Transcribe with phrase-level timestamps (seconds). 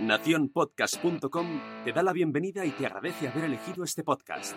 [0.00, 1.46] Naciónpodcast.com
[1.84, 4.56] te da la bienvenida y te agradece haber elegido este podcast.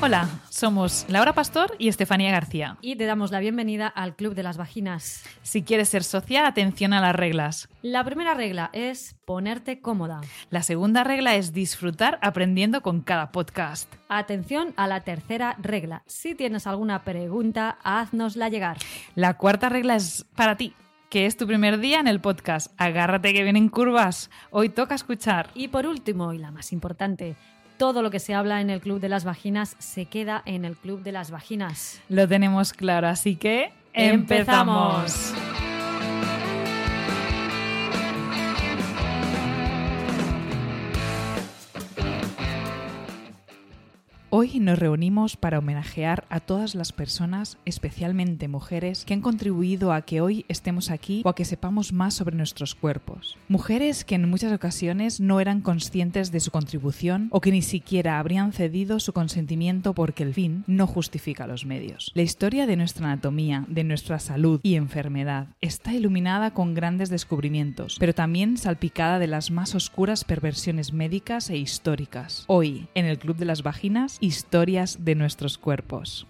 [0.00, 2.76] Hola, somos Laura Pastor y Estefanía García.
[2.80, 5.22] Y te damos la bienvenida al Club de las Vaginas.
[5.42, 7.68] Si quieres ser socia, atención a las reglas.
[7.82, 10.20] La primera regla es ponerte cómoda.
[10.50, 13.92] La segunda regla es disfrutar aprendiendo con cada podcast.
[14.08, 16.02] Atención a la tercera regla.
[16.06, 18.78] Si tienes alguna pregunta, haznosla llegar.
[19.14, 20.74] La cuarta regla es para ti
[21.08, 22.72] que es tu primer día en el podcast.
[22.76, 24.30] Agárrate que vienen curvas.
[24.50, 25.50] Hoy toca escuchar.
[25.54, 27.36] Y por último, y la más importante,
[27.76, 30.76] todo lo que se habla en el Club de las Vaginas se queda en el
[30.76, 32.00] Club de las Vaginas.
[32.08, 35.34] Lo tenemos claro, así que empezamos.
[44.36, 50.02] Hoy nos reunimos para homenajear a todas las personas, especialmente mujeres, que han contribuido a
[50.02, 53.38] que hoy estemos aquí o a que sepamos más sobre nuestros cuerpos.
[53.46, 58.18] Mujeres que en muchas ocasiones no eran conscientes de su contribución o que ni siquiera
[58.18, 62.10] habrían cedido su consentimiento porque el fin no justifica los medios.
[62.14, 67.98] La historia de nuestra anatomía, de nuestra salud y enfermedad está iluminada con grandes descubrimientos,
[68.00, 72.42] pero también salpicada de las más oscuras perversiones médicas e históricas.
[72.48, 76.26] Hoy, en el Club de las Vaginas, historias de nuestros cuerpos.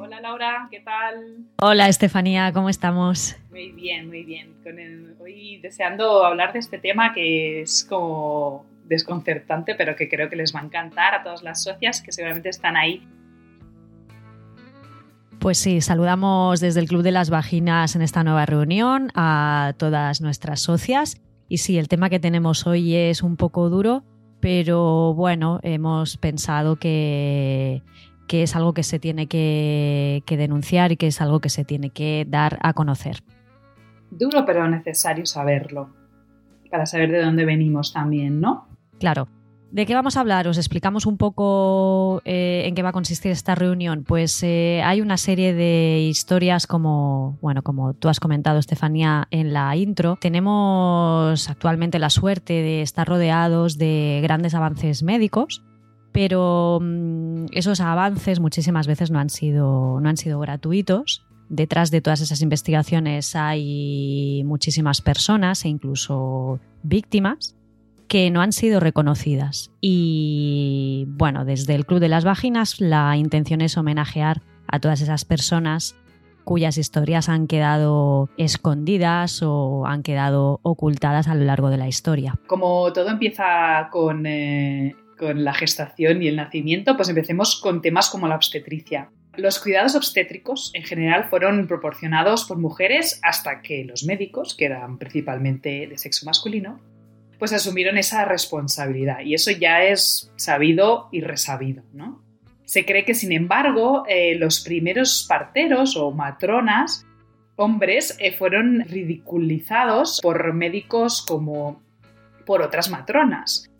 [0.00, 1.44] Hola Laura, ¿qué tal?
[1.60, 3.36] Hola Estefanía, ¿cómo estamos?
[3.50, 4.54] Muy bien, muy bien.
[4.62, 10.28] Con el- hoy deseando hablar de este tema que es como desconcertante, pero que creo
[10.28, 13.06] que les va a encantar a todas las socias que seguramente están ahí.
[15.44, 20.22] Pues sí, saludamos desde el Club de las Vaginas en esta nueva reunión a todas
[20.22, 21.20] nuestras socias.
[21.48, 24.04] Y sí, el tema que tenemos hoy es un poco duro,
[24.40, 27.82] pero bueno, hemos pensado que,
[28.26, 31.64] que es algo que se tiene que, que denunciar y que es algo que se
[31.64, 33.22] tiene que dar a conocer.
[34.10, 35.90] Duro, pero necesario saberlo.
[36.70, 38.66] Para saber de dónde venimos también, ¿no?
[38.98, 39.28] Claro.
[39.74, 40.46] ¿De qué vamos a hablar?
[40.46, 44.04] Os explicamos un poco eh, en qué va a consistir esta reunión.
[44.04, 49.52] Pues eh, hay una serie de historias como, bueno, como tú has comentado, Estefanía, en
[49.52, 50.16] la intro.
[50.20, 55.64] Tenemos actualmente la suerte de estar rodeados de grandes avances médicos,
[56.12, 61.26] pero mm, esos avances muchísimas veces no han sido, no han sido gratuitos.
[61.48, 67.56] Detrás de todas esas investigaciones hay muchísimas personas e incluso víctimas
[68.08, 69.70] que no han sido reconocidas.
[69.80, 75.24] Y bueno, desde el Club de las Vaginas la intención es homenajear a todas esas
[75.24, 75.96] personas
[76.44, 82.38] cuyas historias han quedado escondidas o han quedado ocultadas a lo largo de la historia.
[82.46, 88.10] Como todo empieza con, eh, con la gestación y el nacimiento, pues empecemos con temas
[88.10, 89.10] como la obstetricia.
[89.36, 94.98] Los cuidados obstétricos en general fueron proporcionados por mujeres hasta que los médicos, que eran
[94.98, 96.78] principalmente de sexo masculino,
[97.38, 99.20] pues asumieron esa responsabilidad.
[99.20, 102.22] Y eso ya es sabido y resabido, ¿no?
[102.64, 107.06] Se cree que, sin embargo, eh, los primeros parteros o matronas,
[107.56, 111.82] hombres, eh, fueron ridiculizados por médicos como
[112.46, 113.70] por otras matronas.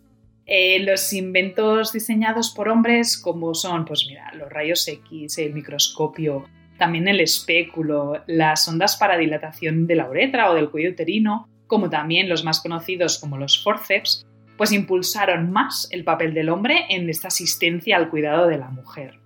[0.45, 6.45] Eh, los inventos diseñados por hombres, como son, pues mira, los rayos X, el microscopio,
[6.77, 11.89] también el espéculo, las ondas para dilatación de la uretra o del cuello uterino, como
[11.89, 14.25] también los más conocidos como los forceps,
[14.57, 19.19] pues impulsaron más el papel del hombre en esta asistencia al cuidado de la mujer.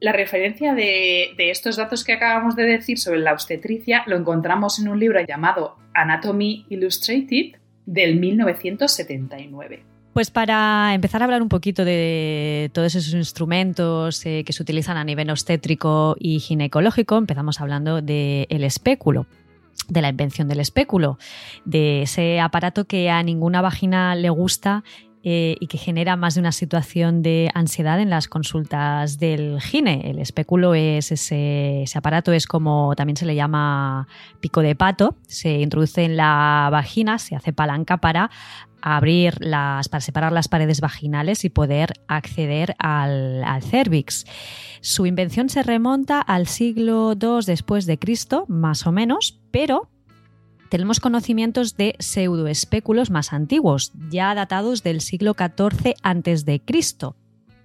[0.00, 4.78] La referencia de, de, estos datos que acabamos de decir sobre la obstetricia lo encontramos
[4.78, 9.82] en un libro llamado Anatomy Illustrated del 1979.
[10.12, 14.96] Pues para empezar a hablar un poquito de todos esos instrumentos eh, que se utilizan
[14.96, 19.26] a nivel obstétrico y ginecológico, empezamos hablando del el espéculo
[19.88, 21.18] de la invención del espéculo,
[21.64, 24.82] de ese aparato que a ninguna vagina le gusta
[25.26, 30.02] eh, y que genera más de una situación de ansiedad en las consultas del gine.
[30.10, 34.06] El espéculo es ese, aparato, es como también se le llama
[34.40, 38.30] pico de pato, se introduce en la vagina, se hace palanca para
[38.82, 44.26] abrir las, para separar las paredes vaginales y poder acceder al, al cervix.
[44.82, 49.88] Su invención se remonta al siglo II después de Cristo, más o menos, pero
[50.68, 57.14] tenemos conocimientos de pseudoespéculos más antiguos, ya datados del siglo XIV Cristo.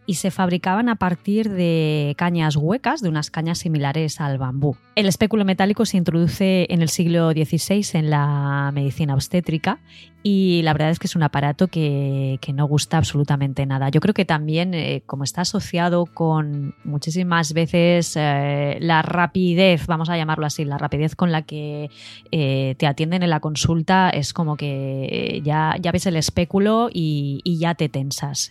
[0.06, 4.75] y se fabricaban a partir de cañas huecas, de unas cañas similares al bambú.
[4.95, 9.80] El espéculo metálico se introduce en el siglo XVI en la medicina obstétrica
[10.21, 13.89] y la verdad es que es un aparato que, no gusta absolutamente nada.
[13.89, 20.10] Yo creo que también, eh, como está asociado con muchísimas veces eh, la rapidez, vamos
[20.10, 21.89] a llamarlo así, la rapidez con la que
[22.31, 27.39] eh, te atienden en la consulta, es como que ya, ya ves el espéculo y,
[27.44, 28.50] y ya te tensas.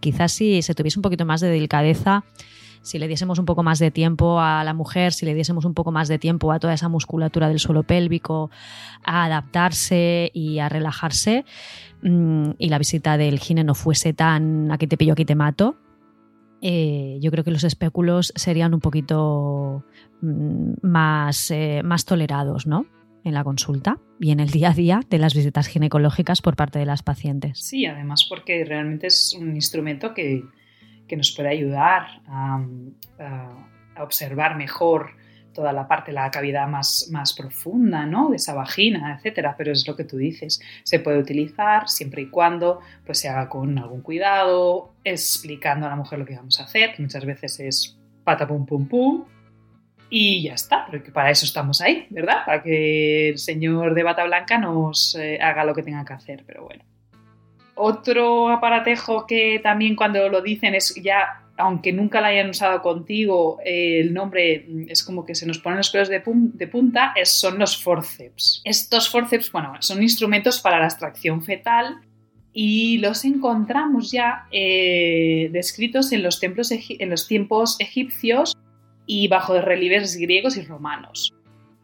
[0.00, 2.24] Quizás si se tuviese un poquito más de delicadeza,
[2.82, 5.74] si le diésemos un poco más de tiempo a la mujer, si le diésemos un
[5.74, 8.50] poco más de tiempo a toda esa musculatura del suelo pélvico,
[9.04, 11.44] a adaptarse y a relajarse,
[12.02, 15.76] mm, y la visita del gine no fuese tan aquí te pillo, aquí te mato,
[16.62, 19.84] eh, yo creo que los espéculos serían un poquito
[20.20, 22.86] mm, más, eh, más tolerados, ¿no?
[23.24, 26.78] en la consulta y en el día a día de las visitas ginecológicas por parte
[26.78, 27.58] de las pacientes.
[27.58, 30.44] Sí, además porque realmente es un instrumento que,
[31.10, 32.64] que nos puede ayudar a,
[33.98, 35.10] observar mejor
[35.52, 38.30] toda la parte, la cavidad más, más profunda, ¿no?
[38.30, 39.56] De esa vagina, etcétera.
[39.58, 43.48] Pero es lo que tú dices, se puede utilizar siempre y cuando pues, se haga
[43.48, 47.98] con algún cuidado, explicando a la mujer lo que vamos a hacer, muchas veces es
[48.24, 49.24] pata pum pum pum,
[50.08, 52.44] y ya está, porque para eso estamos ahí, ¿verdad?
[52.46, 56.44] Para que el señor de bata blanca nos eh, haga lo que tenga que hacer,
[56.46, 56.84] pero bueno.
[57.82, 63.58] Otro aparatejo que también cuando lo dicen es ya, aunque nunca la hayan usado contigo,
[63.64, 67.82] el nombre es como que se nos ponen los pelos de, punta, es, son los
[67.82, 68.60] forceps.
[68.66, 72.02] Estos forceps, bueno, son instrumentos para la extracción fetal
[72.52, 78.58] y los encontramos ya eh, descritos en los, templos, en los tiempos egipcios
[79.06, 81.32] y bajo relieves griegos y romanos.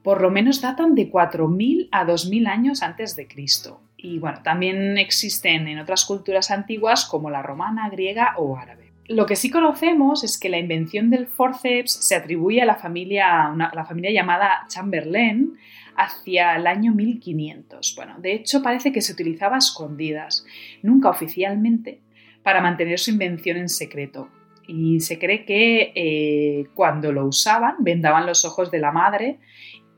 [0.02, 3.80] Por lo menos datan de 4.000 a 2.000 años antes de Cristo.
[4.06, 8.92] Y bueno, también existen en otras culturas antiguas como la romana, griega o árabe.
[9.08, 13.52] Lo que sí conocemos es que la invención del forceps se atribuye a la familia,
[13.56, 15.54] la familia llamada Chamberlain
[15.96, 17.94] hacia el año 1500.
[17.96, 20.46] Bueno, de hecho parece que se utilizaba a escondidas,
[20.84, 22.00] nunca oficialmente,
[22.44, 24.28] para mantener su invención en secreto.
[24.68, 29.40] Y se cree que eh, cuando lo usaban vendaban los ojos de la madre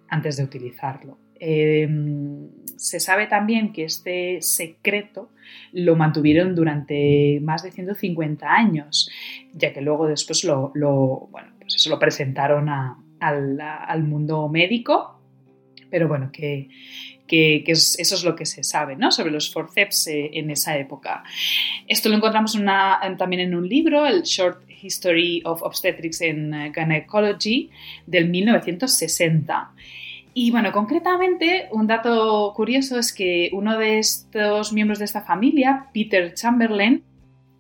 [0.09, 1.19] antes de utilizarlo.
[1.41, 5.31] Em, se sabe también que este secreto
[5.73, 9.11] lo mantuvieron durante más de 150 años,
[9.53, 10.71] ya que luego después lo,
[11.31, 15.21] bueno, pues eso lo presentaron al, mundo médico,
[15.91, 16.69] pero bueno, que,
[17.67, 19.11] eso es lo que se sabe ¿no?
[19.11, 21.25] sobre los forceps eh, en esa época.
[21.87, 22.57] Esto lo encontramos
[23.19, 27.71] también en un libro, el Short History of Obstetrics and Gynecology
[28.07, 29.73] del 1960.
[30.35, 35.89] Y bueno, concretamente, un dato curioso es que uno de estos miembros de esta familia,
[35.93, 37.05] Peter Chamberlain,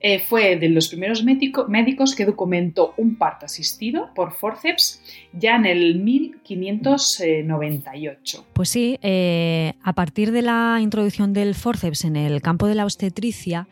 [0.01, 5.67] eh, fue de los primeros médicos que documentó un parto asistido por forceps ya en
[5.67, 8.47] el 1598.
[8.53, 12.85] Pues sí, eh, a partir de la introducción del forceps en el campo de la
[12.85, 13.67] obstetricia,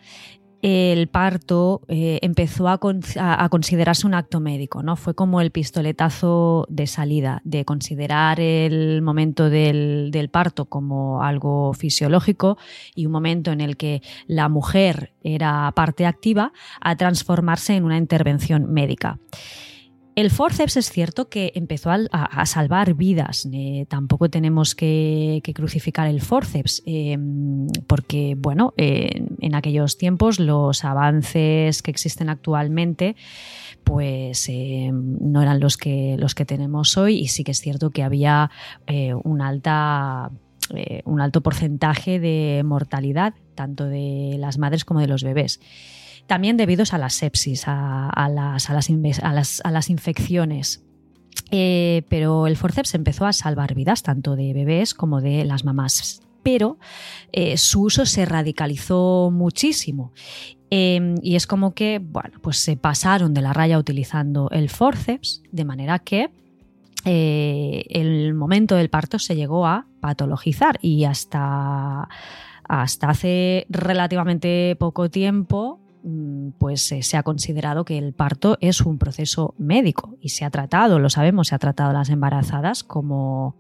[0.63, 2.79] el parto eh, empezó a,
[3.49, 4.97] considerarse un acto médico, ¿no?
[4.97, 11.73] Fue como el pistoletazo de salida, de considerar el momento del, del, parto como algo
[11.75, 12.59] fisiológico
[12.95, 17.99] y un momento en el que la mujer era parte activa, a transformarse en una
[17.99, 19.19] intervención médica.
[20.17, 23.47] El forceps es cierto que empezó a, salvar vidas.
[23.53, 31.83] Eh, tampoco tenemos que, crucificar el forceps, em, porque, bueno, en aquellos tiempos los avances
[31.83, 33.15] que existen actualmente
[33.85, 38.03] pues no eran los que, los que tenemos hoy y sí que es cierto que
[38.03, 38.51] había
[38.89, 40.33] eh, alta
[40.75, 45.61] eh, un alto porcentaje de mortalidad, tanto de las madres como de los bebés
[46.27, 50.83] también debido a la sepsis, a, las, a las, infecciones.
[51.51, 56.23] Eh, pero el forceps empezó a salvar vidas tanto de bebés como de las mamás.
[56.43, 56.79] Pero
[57.33, 60.13] eh, su uso se radicalizó muchísimo.
[60.71, 65.43] Em, y es como que, bueno, pues se pasaron de la raya utilizando el forceps,
[65.53, 66.31] de manera que
[67.05, 72.09] eh, el momento del parto se llegó a patologizar y hasta,
[72.65, 75.86] hasta hace relativamente poco tiempo
[76.59, 80.51] pues eh, se ha considerado que el parto es un proceso médico y se ha
[80.51, 83.57] tratado, lo sabemos, se ha tratado a las embarazadas como,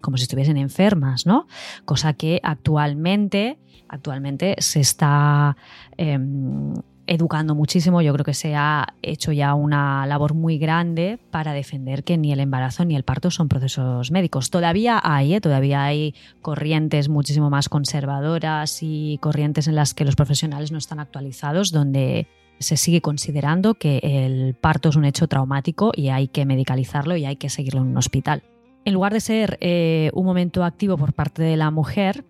[0.00, 1.46] como si estuviesen enfermas, ¿no?
[1.84, 5.56] Cosa que actualmente, actualmente se está
[5.96, 6.74] em,
[7.10, 8.00] educando muchísimo.
[8.02, 12.32] Yo creo que se ha hecho ya una labor muy grande para defender que ni
[12.32, 14.50] el embarazo ni el parto son procesos médicos.
[14.50, 15.40] Todavía hay, ¿eh?
[15.40, 21.00] todavía hay corrientes muchísimo más conservadoras y corrientes en las que los profesionales no están
[21.00, 22.28] actualizados, donde
[22.60, 27.24] se sigue considerando que el parto es un hecho traumático y hay que medicalizarlo y
[27.24, 28.44] hay que seguirlo en un hospital.
[28.84, 32.24] En lugar de ser eh, un momento activo por parte de la mujer,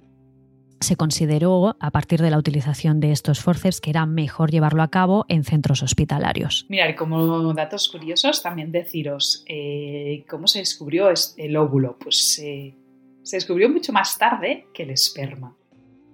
[0.81, 4.89] se consideró, a partir de la utilización de estos forceps, que era mejor llevarlo a
[4.89, 6.67] cabo en centros hospitalarios.
[6.69, 11.99] Mira, como datos curiosos, también deciros eh, cómo se descubrió el óvulo.
[11.99, 12.75] Pues eh,
[13.23, 15.55] se descubrió mucho más tarde que el esperma.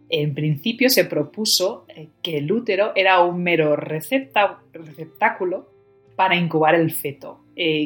[0.09, 5.71] En principio se propuso eh, que el útero era un mero receptáculo
[6.17, 7.45] para incubar el feto.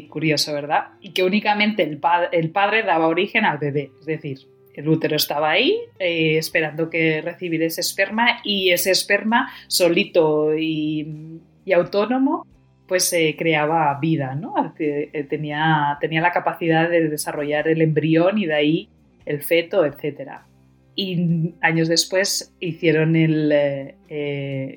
[0.09, 0.93] curioso, ¿verdad?
[1.01, 2.01] Y que únicamente el,
[2.33, 4.39] el padre daba origen al bebé, es decir,
[4.81, 11.41] el útero estaba ahí eh, esperando que recibiera ese esperma y ese esperma solito y,
[11.73, 12.45] autónomo
[12.89, 14.75] pues eh, creaba vida, ¿no?
[14.77, 18.89] Eh, tenía, tenía la capacidad de desarrollar el embrión y de ahí
[19.25, 20.41] el feto, etc.
[20.95, 23.95] Y años después hicieron el,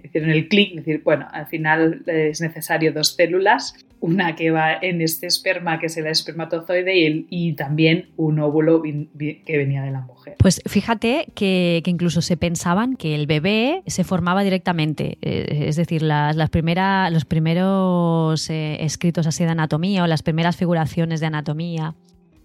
[0.04, 5.02] hicieron el clic, decir, bueno, al final es necesario dos células una que va en
[5.02, 10.36] este esperma, que es el espermatozoide, y, también un óvulo que venía de la mujer.
[10.40, 16.02] Pues fíjate que, incluso se pensaban que el bebé se formaba directamente, eh, es decir,
[16.02, 21.96] las, primeras, los primeros eh, escritos así de anatomía o las primeras figuraciones de anatomía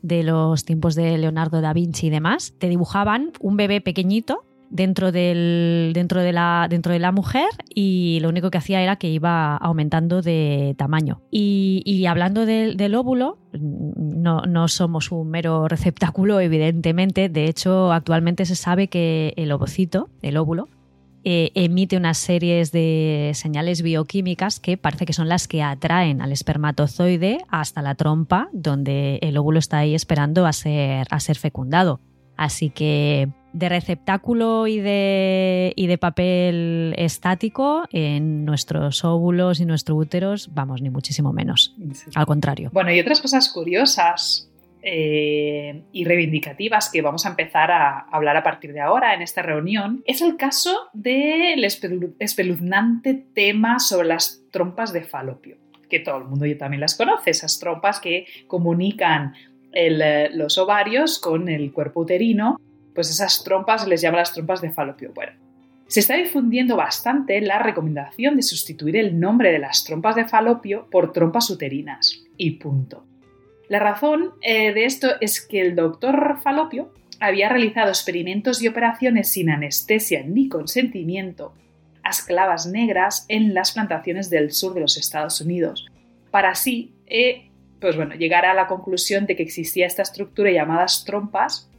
[0.03, 5.13] de los tiempos de Leonardo da Vinci y demás, te dibujaban un bebé pequeñito dentro,
[5.13, 9.09] del, dentro, de la, dentro de la mujer y lo único que hacía era que
[9.09, 11.23] iba aumentando de tamaño.
[11.31, 17.29] Y, hablando del óvulo, no, no, somos un mero receptáculo, evidentemente.
[17.29, 20.69] De hecho, actualmente se sabe que el ovocito, el óvulo,
[21.31, 26.33] eh, emite unas series de señales bioquímicas que parece que son las que atraen al
[26.33, 32.01] espermatozoide hasta la trompa, donde el óvulo está ahí esperando a ser, a ser fecundado.
[32.39, 39.99] Así que de receptáculo y de, y de papel estático en nuestros óvulos y nuestros
[39.99, 41.77] úteros, vamos, ni muchísimo menos.
[42.15, 42.71] Al contrario.
[42.73, 44.49] Bueno, y otras cosas curiosas
[44.91, 49.43] eh, y reivindicativas que vamos a empezar a hablar a partir de ahora en esta
[49.43, 55.59] reunión es el caso del espeluznante tema sobre las trompas de falopio,
[55.91, 59.35] que todo el mundo ya también las conoce, esas trompas que comunican
[60.33, 62.57] los ovarios con el cuerpo uterino
[62.95, 65.13] pues esas trompas les llama las trompas de falopio.
[65.15, 65.33] Bueno,
[65.87, 70.89] se está difundiendo bastante la recomendación de sustituir el nombre de las trompas de falopio
[70.91, 72.25] por trompas uterinas.
[72.39, 73.05] Y punto.
[73.69, 79.31] La razón eh, de esto es que el doctor Falopio había realizado experimentos y operaciones
[79.31, 81.53] sin anestesia ni consentimiento
[82.03, 85.87] a esclavas negras en las plantaciones del sur de los Estados Unidos,
[86.31, 87.49] para así eh,
[87.81, 91.71] pues bueno, llegar a la conclusión de que existía esta estructura llamadas trompas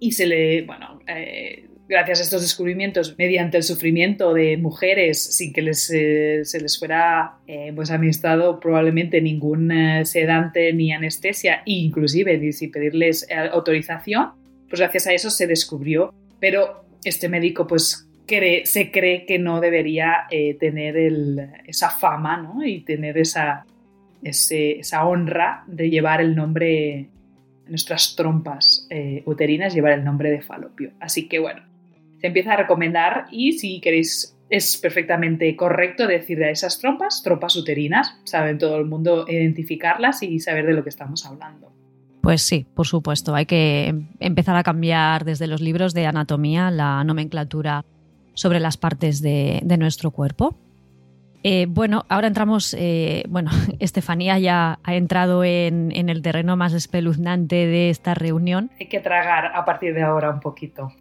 [0.00, 5.52] y se le, bueno, eh, gracias a estos descubrimientos, mediante el sufrimiento de mujeres sin
[5.52, 9.72] que les, eh, se les fuera eh, pues administrado probablemente ningún
[10.04, 14.32] sedante ni anestesia, e inclusive sin pedirles autorización,
[14.68, 19.60] pues gracias a eso se descubrió, pero este médico pues cree, se cree que no
[19.60, 20.26] debería
[20.60, 22.64] tener el, esa fama ¿no?
[22.64, 23.64] y tener esa,
[24.22, 27.08] esa honra de llevar el nombre
[27.68, 30.92] nuestras trompas eh, uterinas llevar el nombre de falopio.
[31.00, 31.62] Así que bueno,
[32.20, 37.54] se empieza a recomendar y si queréis es perfectamente correcto decir de esas trompas, trompas
[37.56, 41.70] uterinas, saben todo el mundo identificarlas y saber de lo que estamos hablando.
[42.22, 47.04] Pues sí, por supuesto, hay que empezar a cambiar desde los libros de anatomía la
[47.04, 47.84] nomenclatura
[48.34, 50.56] sobre las partes de nuestro cuerpo.
[51.44, 57.66] Eh, bueno, ahora entramos, eh, bueno, Estefanía ya ha entrado en, el terreno más espeluznante
[57.66, 58.70] de esta reunión.
[58.80, 60.92] Hay que tragar a partir de ahora un poquito.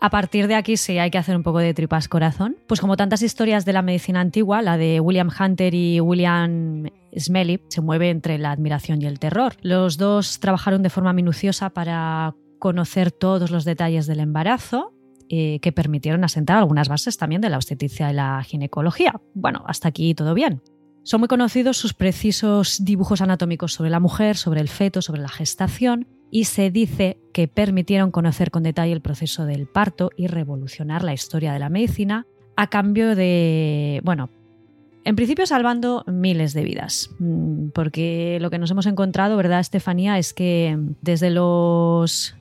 [0.00, 2.56] A partir de aquí sí hay que hacer un poco de tripas corazón.
[2.66, 6.84] Pues como tantas historias de la medicina antigua, la de William Hunter y William
[7.16, 9.56] Smelly se mueve entre la admiración y el terror.
[9.62, 14.92] Los dos trabajaron de forma minuciosa para conocer todos los detalles del embarazo
[15.28, 19.20] eh, que permitieron asentar algunas bases también de la obstetricia y la ginecología.
[19.34, 20.62] Bueno, hasta aquí todo bien.
[21.02, 25.28] Son muy conocidos sus precisos dibujos anatómicos sobre la mujer, sobre el feto, sobre la
[25.28, 31.04] gestación, y se dice que permitieron conocer con detalle el proceso del parto y revolucionar
[31.04, 34.30] la historia de la medicina a cambio de, bueno,
[35.04, 40.18] en principio salvando miles de vidas, mm, porque lo que nos hemos encontrado, ¿verdad, Estefanía?
[40.18, 42.34] Es que desde los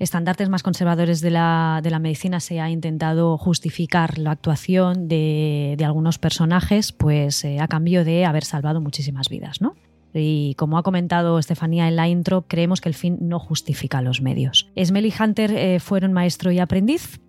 [0.00, 6.90] estandartes más conservadores de la, medicina se ha intentado justificar la actuación de, algunos personajes
[6.92, 9.76] pues eh, a cambio de haber salvado muchísimas vidas, ¿no?
[10.12, 14.20] Y como ha comentado Estefanía en la intro, creemos que el fin no justifica los
[14.22, 14.68] medios.
[14.82, 17.20] Smell y Hunter eh, fueron maestro y aprendiz.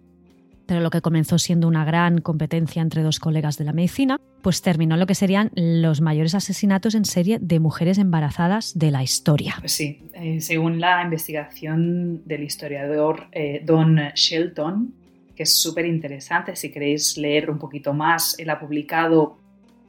[0.68, 4.62] pero lo que comenzó siendo una gran competencia entre dos colegas de la medicina, pues
[4.62, 9.56] terminó lo que serían los mayores asesinatos en serie de mujeres embarazadas de la historia.
[9.60, 14.94] Pues sí, eh, según la investigación del historiador eh, Don Shelton,
[15.36, 19.41] que es súper interesante, si queréis leer un poquito más, él ha publicado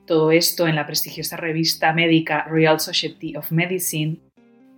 [0.06, 4.18] todo esto en la prestigiosa revista médica Royal Society of Medicine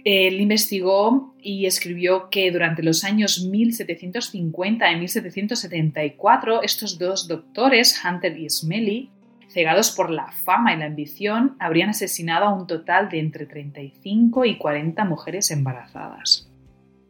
[0.05, 8.39] él investigó y escribió que durante los años 1750 y 1774 estos dos doctores, Hunter
[8.39, 9.11] y Smelly,
[9.49, 14.45] cegados por la fama y la ambición, habrían asesinado a un total de entre 35
[14.45, 16.51] y 40 mujeres embarazadas.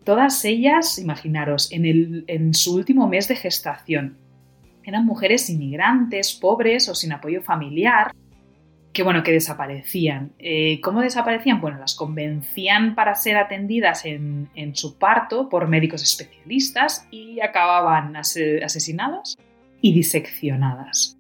[0.04, 4.18] Todas ellas, imaginaros, en, en su último mes de gestación.
[4.84, 8.12] Eran mujeres inmigrantes, pobres o sin apoyo familiar,
[8.94, 10.32] que bueno, que desaparecían.
[10.38, 11.60] Eh, ¿Cómo desaparecían?
[11.60, 19.36] Bueno, las convencían para ser atendidas en, su parto por médicos especialistas y acababan asesinadas
[19.82, 21.18] y diseccionadas.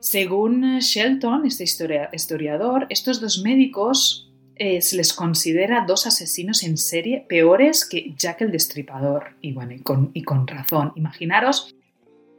[0.00, 7.26] Según Shelton, este historiador, estos dos médicos eh, se les considera dos asesinos en serie
[7.28, 9.36] peores que Jack el Destripador.
[9.42, 9.74] Y bueno,
[10.14, 10.92] y con razón.
[10.96, 11.74] Imaginaros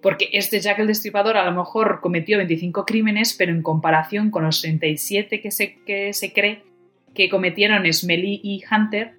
[0.01, 4.43] porque este Jack el Destripador a lo mejor cometió 25 crímenes, pero en comparación con
[4.43, 6.63] los 37 que se, que se cree
[7.13, 9.13] que cometieron Smelly y Hunter,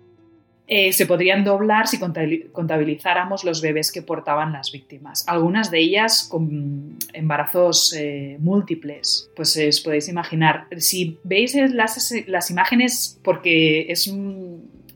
[0.73, 5.25] eh, se podrían doblar si contabilizáramos los bebés que portaban las víctimas.
[5.27, 9.29] Algunas de ellas con embarazos eh, múltiples.
[9.35, 10.69] Pues os podéis imaginar.
[10.77, 14.07] Si veis las, las imágenes, porque es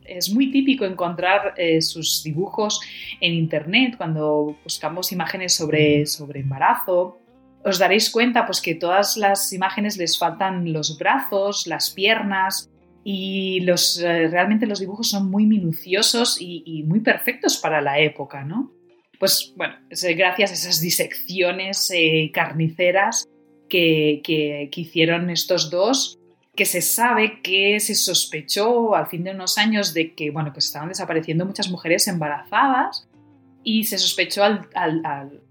[0.07, 2.81] es muy típico encontrar eh, sus dibujos
[3.21, 7.19] en internet cuando buscamos imágenes sobre, sobre embarazo.
[7.63, 12.69] Os daréis cuenta pues, que todas las imágenes les faltan los brazos, las piernas
[13.03, 18.43] y los, eh, realmente los dibujos son muy minuciosos y, muy perfectos para la época,
[18.43, 18.71] ¿no?
[19.19, 23.27] Pues bueno, gracias a esas disecciones eh, carniceras
[23.69, 26.19] que, que, que hicieron estos dos,
[26.55, 30.59] que se sabe que se sospechó al fin de unos años de que, bueno, que
[30.59, 33.07] estaban desapareciendo muchas mujeres embarazadas
[33.63, 35.41] y se sospechó al,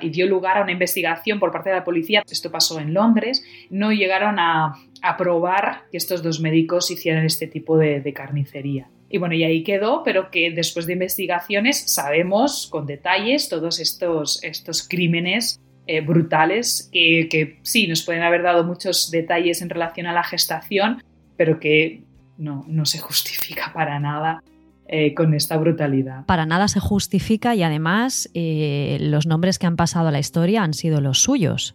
[0.00, 2.22] y dio lugar a una investigación por parte de la policía.
[2.28, 3.44] Esto pasó en Londres.
[3.70, 8.88] No llegaron a, a probar que estos dos médicos hicieran este tipo de, de, carnicería.
[9.10, 14.42] Y bueno, y ahí quedó, pero que después de investigaciones sabemos con detalles todos estos,
[14.42, 20.12] estos crímenes eh, brutales que, sí, nos pueden haber dado muchos detalles en relación a
[20.12, 21.02] la gestación,
[21.38, 22.02] pero que
[22.36, 24.42] no, no se justifica para nada
[24.86, 26.26] eh, con esta brutalidad.
[26.26, 30.62] Para nada se justifica y además eh, los nombres que han pasado a la historia
[30.62, 31.74] han sido los suyos.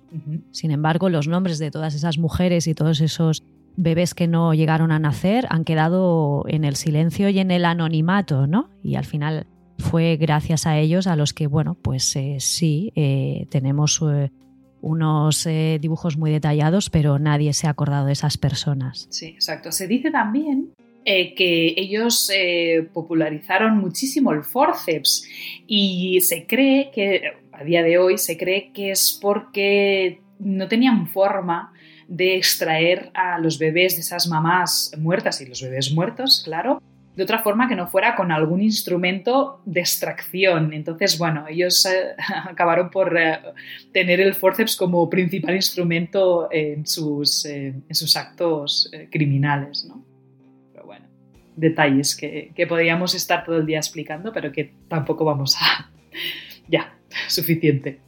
[0.52, 3.44] Sin embargo, los nombres de todas esas mujeres y todos esos
[3.78, 8.46] bebés que no llegaron a nacer han quedado en el silencio y en el anonimato,
[8.46, 8.70] ¿no?
[8.84, 13.48] Y al final fue gracias a ellos a los que, bueno, pues eh, sí, eh,
[13.50, 14.32] tenemos eh,
[14.82, 15.48] unos
[15.80, 19.08] dibujos muy detallados, pero nadie se ha acordado de esas personas.
[19.10, 19.72] Sí, exacto.
[19.72, 20.74] Se dice también
[21.06, 22.30] que ellos
[22.92, 25.26] popularizaron muchísimo el forceps
[25.68, 27.22] y se cree que,
[27.54, 31.72] a día de hoy, se cree que es porque no tenían forma
[32.10, 36.82] de extraer a los bebés de esas mamás muertas y los bebés muertos, claro,
[37.16, 40.74] de otra forma que no fuera con algún instrumento de extracción.
[40.74, 42.16] Entonces, bueno, ellos eh,
[42.50, 43.40] acabaron por eh,
[43.92, 50.04] tener el forceps como principal instrumento en sus, eh, en sus actos criminales, ¿no?
[50.72, 51.06] Pero bueno,
[51.56, 55.92] detalles que, que podríamos estar todo el día explicando, pero que tampoco vamos a...
[56.68, 56.96] ya,
[57.28, 58.00] suficiente.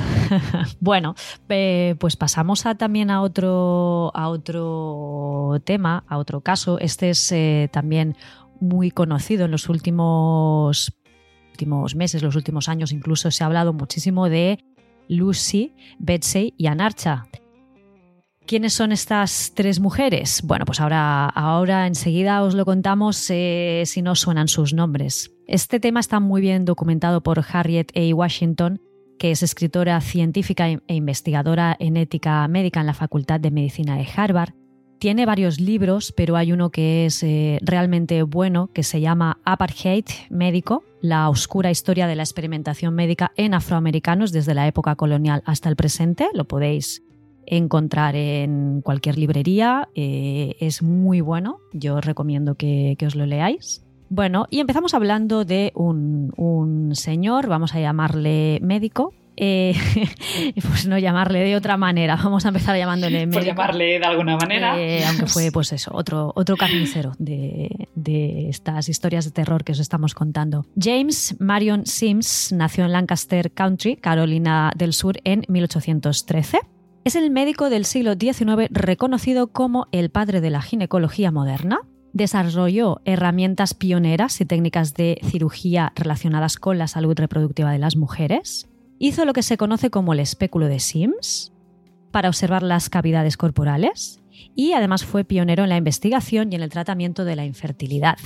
[0.80, 1.14] bueno,
[1.46, 6.78] pues pasamos a, también a otro, a otro tema, a otro caso.
[6.78, 8.16] Este es eh, también
[8.60, 10.92] muy conocido en los últimos,
[11.50, 14.64] últimos meses, los últimos años incluso se ha hablado muchísimo de
[15.08, 17.26] Lucy, Betsy y Anarcha.
[18.46, 20.42] ¿Quiénes son estas tres mujeres?
[20.44, 25.32] Bueno, pues ahora, ahora enseguida os lo contamos eh, si no suenan sus nombres.
[25.46, 28.14] Este tema está muy bien documentado por Harriet A.
[28.14, 28.80] Washington
[29.18, 34.06] que es escritora científica e investigadora en ética médica en la Facultad de Medicina de
[34.14, 34.54] Harvard.
[34.98, 40.04] Tiene varios libros, pero hay uno que es eh, realmente bueno, que se llama Apartheid
[40.30, 45.68] Médico, la oscura historia de la experimentación médica en afroamericanos desde la época colonial hasta
[45.68, 46.28] el presente.
[46.34, 47.02] Lo podéis
[47.46, 49.88] encontrar en cualquier librería.
[49.94, 53.81] Eh, es muy bueno, yo os recomiendo que, que os lo leáis.
[54.14, 59.74] Bueno, y empezamos hablando de un, un señor, vamos a llamarle médico, eh,
[60.68, 63.38] pues no llamarle de otra manera, vamos a empezar llamándole médico.
[63.38, 64.78] Por llamarle de alguna manera.
[64.78, 69.72] Eh, aunque fue, pues eso, otro, otro carnicero de, de, estas historias de terror que
[69.72, 70.66] os estamos contando.
[70.78, 76.60] James Marion Sims nació en Lancaster Country, Carolina del Sur, en 1813.
[77.04, 81.80] Es el médico del siglo XIX reconocido como el padre de la ginecología moderna.
[82.12, 88.68] Desarrolló herramientas pioneras y técnicas de cirugía relacionadas con la salud reproductiva de las mujeres.
[88.98, 91.52] Hizo lo que se conoce como el espéculo de Sims
[92.10, 94.22] para observar las cavidades corporales
[94.54, 98.18] y además fue pionero en la investigación y en el tratamiento de la infertilidad.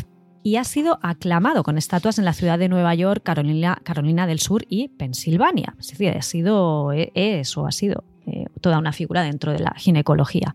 [0.42, 4.38] Y ha sido aclamado con estatuas en la ciudad de Nueva York, Carolina, Carolina del
[4.38, 5.74] Sur y Pensilvania.
[5.78, 9.74] Es decir, ha sido e, eso, ha sido eh, toda una figura dentro de la
[9.76, 10.54] ginecología.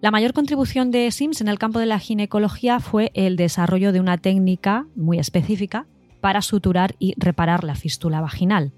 [0.00, 3.98] La mayor contribución de Sims en el campo de la ginecología fue el desarrollo de
[3.98, 5.88] una técnica muy específica
[6.20, 8.72] para suturar y reparar la fístula vaginal.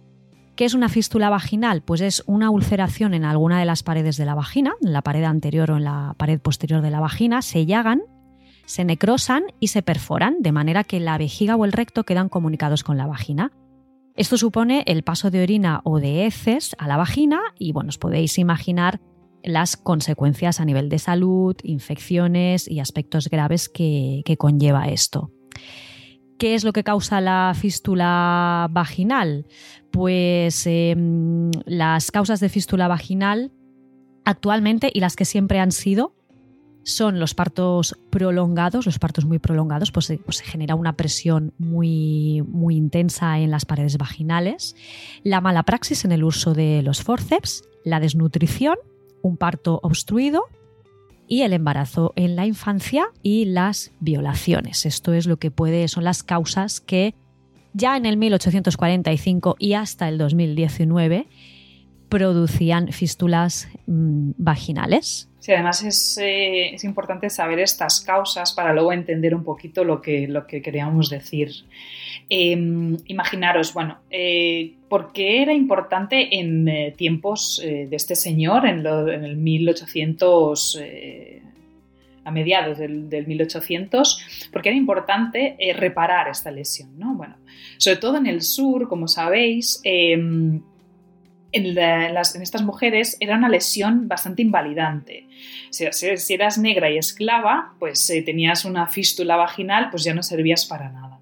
[0.56, 1.82] ¿Qué es una fístula vaginal?
[1.82, 5.24] Pues es una ulceración en alguna de las paredes de la vagina, en la pared
[5.24, 8.00] anterior o en la pared posterior de la vagina, se llagan,
[8.64, 12.82] se necrosan y se perforan, de manera que la vejiga o el recto quedan comunicados
[12.82, 13.52] con la vagina.
[14.16, 17.98] Esto supone el paso de orina o de heces a la vagina y bueno, os
[17.98, 19.00] podéis imaginar
[19.42, 25.32] las consecuencias a nivel de salud, infecciones y aspectos graves que, que conlleva esto.
[26.38, 29.46] ¿Qué es lo que causa la fístula vaginal?
[29.90, 30.96] Pues eh,
[31.66, 33.52] las causas de fístula vaginal
[34.24, 36.14] actualmente y las que siempre han sido
[36.82, 42.42] son los partos prolongados, los partos muy prolongados, pues, pues, se genera una presión muy,
[42.48, 44.76] muy intensa en las paredes vaginales,
[45.22, 48.76] la mala praxis en el uso de los forceps, la desnutrición,
[49.22, 50.44] un parto obstruido
[51.26, 54.84] y el embarazo en la infancia y las violaciones.
[54.84, 57.14] Esto es lo que puede, son las causas que
[57.72, 61.28] ya en el 1845 y hasta el 2019
[62.10, 65.28] producían fístulas mmm, vaginales.
[65.38, 70.02] Sí, además es, eh, es, importante saber estas causas para luego entender un poquito lo
[70.02, 71.50] que, lo que queríamos decir.
[72.32, 72.52] Eh,
[73.06, 79.08] imaginaros, bueno, eh, ¿por qué era importante en eh, tiempos de este señor, en, lo,
[79.08, 80.80] en el 1800,
[82.22, 84.48] a mediados del, del, 1800?
[84.52, 86.96] ¿Por qué era importante reparar esta lesión?
[86.98, 87.14] ¿no?
[87.14, 87.34] Bueno,
[87.78, 89.82] sobre todo en el sur, como sabéis,
[91.52, 95.26] en, estas mujeres era una lesión bastante invalidante.
[95.70, 100.22] Si, si eras negra y esclava, pues eh, tenías una fístula vaginal, pues ya no
[100.22, 101.20] servías para nada.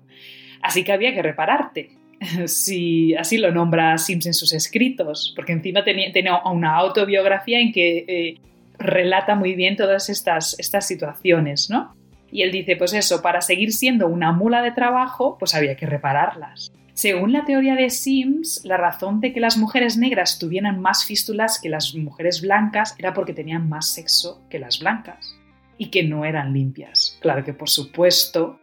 [0.63, 1.91] Así que había que repararte.
[2.47, 8.05] Si, así lo nombra Sims en sus escritos, porque encima tenía una autobiografía en que
[8.09, 8.35] eh,
[8.77, 11.95] relata muy bien todas estas, estas situaciones, ¿no?
[12.33, 15.87] Y él dice, pues eso, para seguir siendo una mula de trabajo, pues había que
[15.87, 16.73] repararlas.
[16.99, 21.61] Según la teoría de Sims, la razón de que las mujeres negras tuvieran más fístulas
[21.63, 25.39] que las mujeres blancas era porque tenían más sexo que las blancas
[25.77, 27.17] y que no eran limpias.
[27.21, 28.59] Claro que por supuesto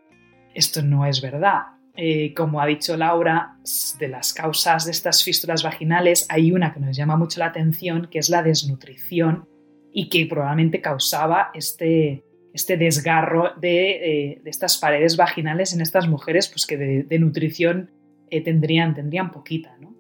[0.54, 1.62] esto no es verdad.
[1.96, 3.56] Eh, como ha dicho Laura,
[4.00, 8.10] de las causas de estas fístulas vaginales hay una que nos llama mucho la atención,
[8.12, 9.48] que es la desnutrición
[9.94, 16.10] y que probablemente causaba este, este desgarro de, eh, de, estas paredes vaginales en estas
[16.10, 17.92] mujeres, pues que de, de nutrición
[18.30, 19.76] eh, tendrían, tendrían poquita.
[19.80, 19.96] ¿no?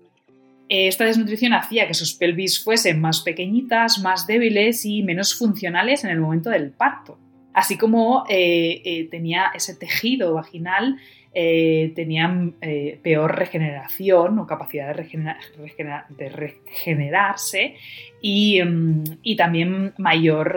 [0.69, 6.03] Eh, esta desnutrición hacía que sus pelvis fuesen más pequeñitas, más débiles y menos funcionales
[6.03, 7.19] en el momento del parto.
[7.53, 10.97] Así como eh, tenía ese tejido vaginal,
[11.33, 12.55] tenían
[13.03, 17.75] peor regeneración o capacidad de, regenerar, de regenerarse
[18.21, 20.55] y, um, y, también mayor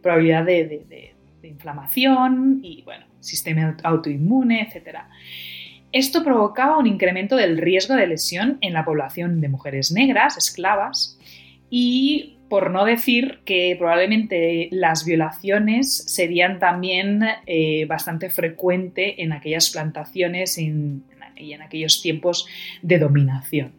[0.00, 5.08] probabilidad de, de, de inflamación y bueno, sistema autoinmune, etcétera.
[5.92, 11.18] Esto provocaba un incremento del riesgo de lesión en la población de mujeres negras, esclavas,
[11.68, 19.70] y por no decir que probablemente las violaciones serían también eh, bastante frecuente en aquellas
[19.70, 22.46] plantaciones y en aquellos tiempos
[22.82, 23.72] de dominación.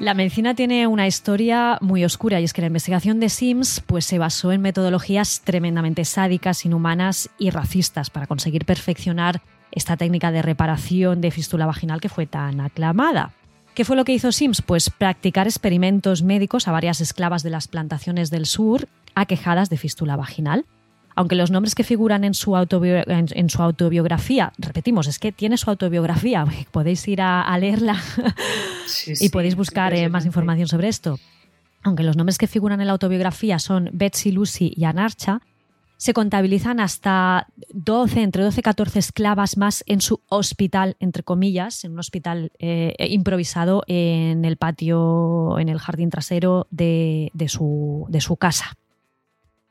[0.00, 4.06] La medicina tiene una historia muy oscura y es que la investigación de Sims pues,
[4.06, 10.40] se basó en metodologías tremendamente sádicas, inhumanas y racistas para conseguir perfeccionar esta técnica de
[10.40, 13.32] reparación de fístula vaginal que fue tan aclamada.
[13.74, 14.62] ¿Qué fue lo que hizo Sims?
[14.62, 20.16] Pues practicar experimentos médicos a varias esclavas de las plantaciones del sur aquejadas de fístula
[20.16, 20.64] vaginal.
[21.16, 25.70] Aunque los nombres que figuran en su, en, su autobiografía, repetimos, es que tiene su
[25.70, 28.00] autobiografía, podéis ir a, leerla
[29.06, 31.18] y podéis buscar eh, más información sobre esto.
[31.82, 35.40] Aunque los nombres que figuran en la autobiografía son Betsy, Lucy y Anarcha,
[36.00, 41.84] se contabilizan hasta 12, entre 12 y 14 esclavas más en su hospital, entre comillas,
[41.84, 48.22] en un hospital eh, improvisado en el patio, en el jardín trasero de, su, de
[48.22, 48.78] su casa.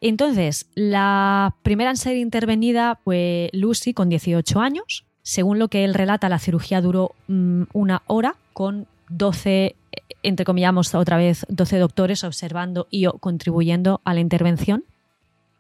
[0.02, 5.06] Entonces, la primera en ser intervenida fue Lucy con 18 años.
[5.22, 9.76] Según lo que él relata, la cirugía duró mm, una hora con 12,
[10.24, 14.86] entre comillas, otra vez, 12 doctores observando y contribuyendo a la intervención.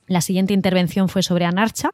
[0.08, 1.92] La siguiente intervención fue sobre Anarcha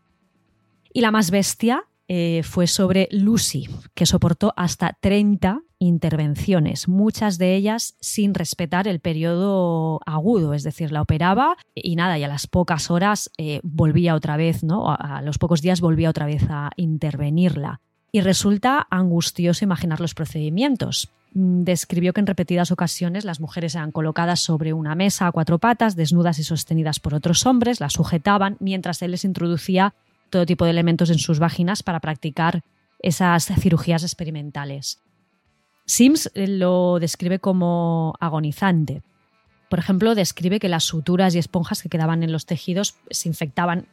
[0.93, 7.55] y la más bestia eh, fue sobre Lucy, que soportó hasta 30 intervenciones, muchas de
[7.55, 12.47] ellas sin respetar el periodo agudo, es decir, la operaba y nada, y a las
[12.47, 14.91] pocas horas eh, volvía otra vez, ¿no?
[14.91, 17.81] A los pocos días volvía otra vez a intervenirla.
[18.11, 21.09] Y resulta angustioso imaginar los procedimientos.
[21.33, 25.59] Mm, describió que en repetidas ocasiones las mujeres eran colocadas sobre una mesa a cuatro
[25.59, 29.93] patas, desnudas y sostenidas por otros hombres, las sujetaban mientras él les introducía
[30.29, 32.63] todo tipo de elementos en sus vaginas para practicar
[32.99, 34.99] esas cirugías experimentales.
[35.85, 39.03] Sims eh, lo describe como agonizante.
[39.69, 43.87] Por ejemplo, describe que las suturas y esponjas que quedaban en los tejidos se infectaban,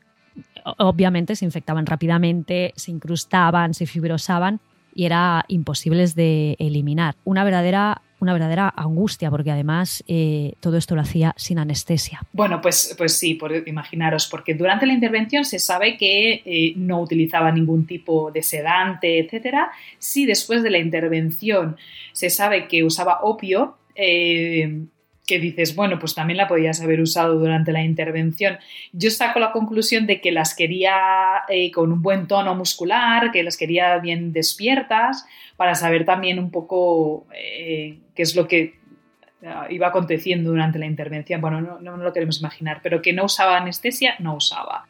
[0.79, 4.61] obviamente se infectaban rápidamente, se incrustaban, se fibrosaban
[4.95, 7.17] y era imposibles de eliminar.
[7.25, 12.21] Una verdadera una verdadera angustia, porque además eh, todo esto lo hacía sin anestesia.
[12.33, 17.01] Bueno, pues, pues sí, por, imaginaros, porque durante la intervención se sabe que eh, no
[17.01, 19.73] utilizaba ningún tipo de sedante, etcétera.
[19.99, 21.77] Si después de la intervención
[22.13, 24.83] se sabe que usaba opio, eh,
[25.27, 28.59] que dices, bueno, pues también la podías haber usado durante la intervención.
[28.93, 30.93] Yo saco la conclusión de que las quería
[31.75, 35.25] con un buen tono muscular, que las quería bien despiertas,
[35.57, 37.27] para saber también un poco
[38.15, 38.79] qué es lo que
[39.43, 41.41] eh, iba aconteciendo durante la intervención.
[41.41, 44.87] Bueno, no, no, lo queremos imaginar, pero que no usaba anestesia, no usaba.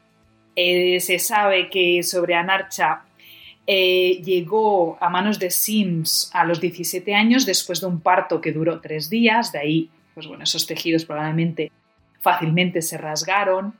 [0.55, 3.03] se sabe que sobre Anarcha
[3.67, 8.81] llegó a manos de Sims a los 17 años después de un parto que duró
[8.81, 11.71] tres días, de ahí pues bueno, esos tejidos probablemente
[12.21, 13.75] fácilmente se rasgaron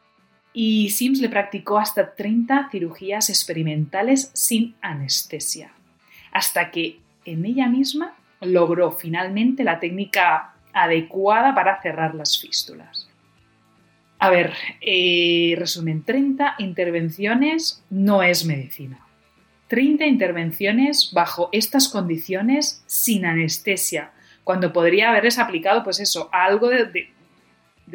[0.52, 5.72] y Sims le practicó hasta 30 cirugías experimentales sin anestesia,
[6.31, 13.09] hasta que en ella misma logró finalmente la técnica adecuada para cerrar las fístulas.
[14.18, 19.05] A ver, eh, resumen, 30 intervenciones no es medicina.
[19.68, 24.12] 30 intervenciones bajo estas condiciones sin anestesia,
[24.44, 27.11] cuando podría haberles aplicado, pues eso, algo de,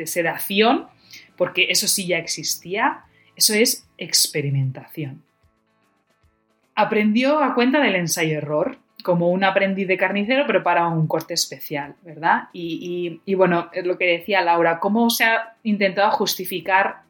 [0.05, 0.87] sedación,
[1.35, 3.01] porque eso sí ya existía,
[3.35, 5.23] eso es experimentación.
[6.75, 11.95] Aprendió a cuenta del ensayo-error, como un aprendiz de carnicero, pero para un corte especial,
[12.01, 12.49] ¿verdad?
[12.53, 17.01] Y, bueno, es lo que decía Laura, cómo se ha intentado justificar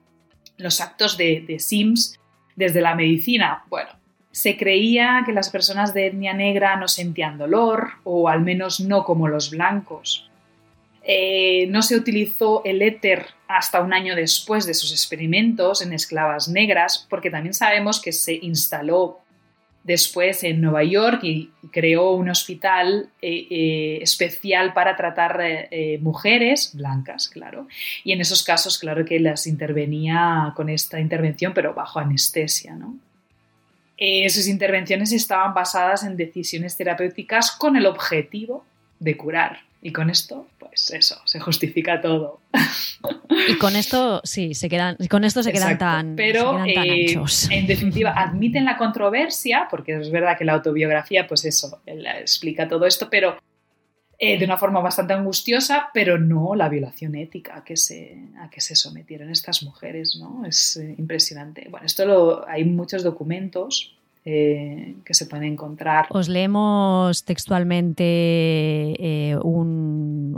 [0.58, 2.20] los actos de, de Sims
[2.56, 3.64] desde la medicina.
[3.70, 3.90] Bueno,
[4.32, 9.04] se creía que las personas de etnia negra no sentían dolor, o al menos no
[9.04, 10.30] como los blancos.
[11.10, 16.50] Eh, no se utilizó el éter hasta un año después de sus experimentos en esclavas
[16.50, 19.22] negras, porque también sabemos que se instaló
[19.88, 25.40] después en Nueva York y creó un hospital eh, eh, especial para tratar
[26.02, 27.68] mujeres blancas, claro.
[28.04, 32.98] Y en esos casos, claro que las intervenía con esta intervención, pero bajo anestesia, ¿no?
[33.98, 38.64] Eh, sus intervenciones estaban basadas en decisiones terapéuticas con el objetivo
[39.00, 39.62] de curar.
[39.88, 42.42] Y con esto, pues eso, se justifica todo.
[43.48, 47.48] Y con esto, sí, se quedan, con esto se quedan tan, Pero, eh, anchos.
[47.50, 52.86] En definitiva, admiten la controversia, porque es verdad que la autobiografía, pues eso, explica todo
[52.86, 53.38] esto, pero
[54.20, 58.50] eh, de una forma bastante angustiosa, pero no la violación ética a que se, a
[58.50, 60.46] que se sometieron estas mujeres, ¿no?
[60.46, 61.68] Es eh, impresionante.
[61.70, 63.97] Bueno, esto lo, hay muchos documentos
[64.30, 66.08] eh, que se pueden encontrar.
[66.10, 68.04] Os leemos textualmente
[69.42, 70.34] un,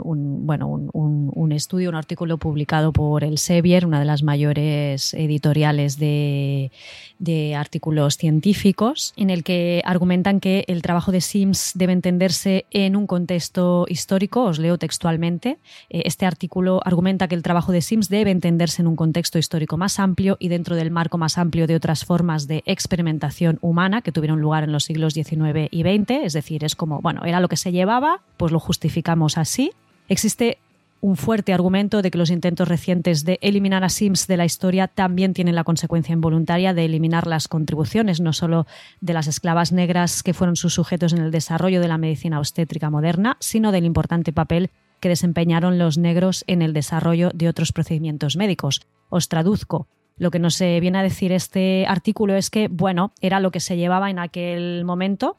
[0.46, 6.70] bueno, un, estudio, un artículo publicado por el Sevier, una de las mayores editoriales de,
[7.18, 12.94] de artículos científicos en el que argumentan que el trabajo de Sims debe entenderse en
[12.94, 14.44] un contexto histórico.
[14.44, 15.58] Os leo textualmente.
[15.88, 19.76] Eh, este artículo argumenta que el trabajo de Sims debe entenderse en un contexto histórico
[19.76, 24.12] más amplio y dentro del marco más amplio de otras formas de experimentación humana que
[24.12, 26.10] tuvieron lugar en los siglos XIX y XX.
[26.24, 29.72] Es decir, es como, bueno, era lo que se llevaba, pues lo justificamos así.
[30.08, 30.58] Existe
[31.00, 34.86] un fuerte argumento de que los intentos recientes de eliminar a Sims de la historia
[34.86, 38.66] también tienen la consecuencia involuntaria de eliminar las contribuciones, no solo
[39.00, 42.90] de las esclavas negras que fueron sus sujetos en el desarrollo de la medicina obstétrica
[42.90, 48.36] moderna, sino del importante papel que desempeñaron los negros en el desarrollo de otros procedimientos
[48.36, 48.82] médicos.
[49.08, 49.88] Os traduzco.
[50.20, 53.78] Lo que nos viene a decir este artículo es que, bueno, era lo que se
[53.78, 55.38] llevaba en aquel momento,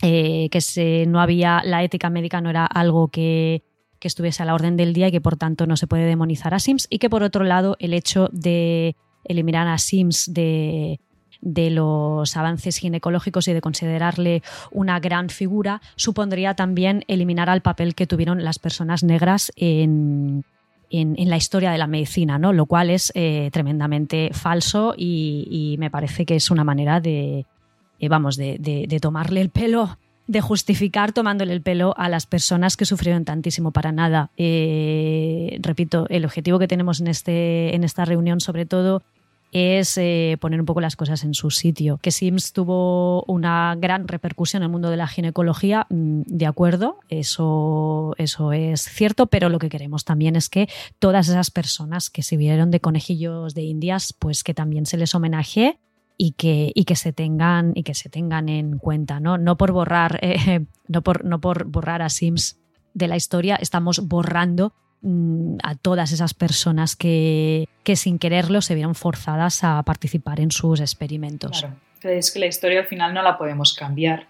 [0.00, 3.64] eh, que no había, la ética médica no era algo que,
[4.00, 6.60] estuviese a la orden del día y que por tanto no se puede demonizar a
[6.60, 6.86] Sims.
[6.88, 11.00] Y que por otro lado el hecho de eliminar a Sims de
[11.40, 18.06] los avances ginecológicos y de considerarle una gran figura supondría también eliminar al papel que
[18.06, 20.44] tuvieron las personas negras en,
[20.92, 22.52] en, la historia de la medicina, ¿no?
[22.52, 27.46] lo cual es eh, tremendamente falso y, me parece que es una manera de,
[27.98, 32.76] eh, vamos, de, de, tomarle el pelo de justificar tomándole el pelo a las personas
[32.76, 34.30] que sufrieron tantísimo para nada.
[34.36, 39.02] Eh, repito, el objetivo que tenemos en, este, en esta reunión, sobre todo,
[39.52, 41.98] es eh, poner un poco las cosas en su sitio.
[41.98, 46.98] Que Sims tuvo una gran repercusión en el mundo de la ginecología, mm, de acuerdo,
[47.10, 52.22] eso, eso es cierto, pero lo que queremos también es que todas esas personas que
[52.22, 55.78] se vieron de conejillos de indias, pues que también se les homenaje
[56.16, 59.36] y que, y que se tengan y que se tengan en cuenta, ¿no?
[59.36, 62.58] No por borrar, eh, no, por, no por borrar a Sims
[62.94, 64.72] de la historia, estamos borrando
[65.62, 70.80] a todas esas personas que, que, sin quererlo se vieron forzadas a participar en sus
[70.80, 71.66] experimentos.
[72.00, 74.26] Claro, es que la historia al final no la podemos cambiar.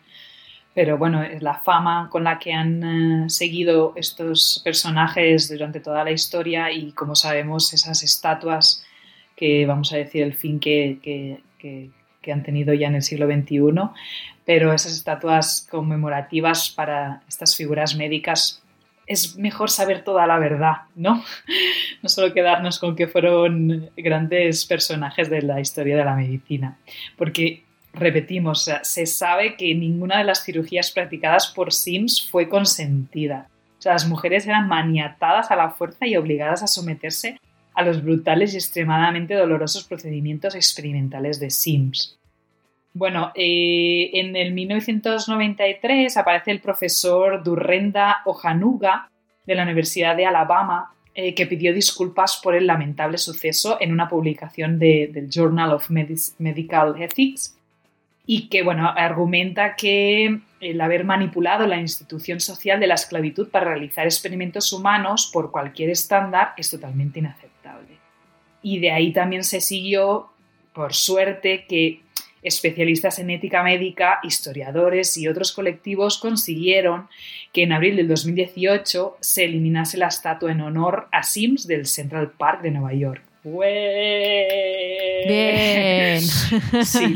[0.74, 6.12] Pero bueno, la fama con la que han eh, seguido estos personajes durante toda la
[6.12, 8.82] historia y como sabemos esas estatuas
[9.36, 13.26] que vamos a decir el fin que, que, que, han tenido ya en el siglo
[13.26, 13.58] XXI,
[14.46, 18.61] pero esas estatuas conmemorativas para estas figuras médicas
[19.12, 21.22] es mejor saber toda la verdad, ¿no?
[22.02, 26.78] No solo quedarnos con que fueron grandes personajes de la historia de la medicina,
[27.16, 33.48] porque repetimos, se sabe que ninguna de las cirugías practicadas por Sims fue consentida.
[33.78, 37.38] O sea, las mujeres eran maniatadas a la fuerza y obligadas a someterse
[37.74, 42.18] a los brutales y extremadamente dolorosos procedimientos experimentales de Sims.
[42.94, 49.08] Bueno, eh, en el 1993 aparece el profesor Durrenda Ojanuga
[49.46, 54.08] de la Universidad de Alabama eh, que pidió disculpas por el lamentable suceso en una
[54.08, 57.56] publicación del Journal of Medical Ethics
[58.24, 63.66] y que bueno, argumenta que el haber manipulado la institución social de la esclavitud para
[63.66, 67.98] realizar experimentos humanos por cualquier estándar es totalmente inaceptable.
[68.62, 70.28] Y de ahí también se siguió,
[70.72, 72.00] por suerte, que
[72.42, 77.08] especialistas en ética médica, historiadores y otros colectivos consiguieron
[77.52, 82.32] que en abril del 2018 se eliminase la estatua en honor a Sims del Central
[82.32, 83.22] Park de Nueva York.
[85.26, 86.22] Bien.
[86.84, 87.14] Sí.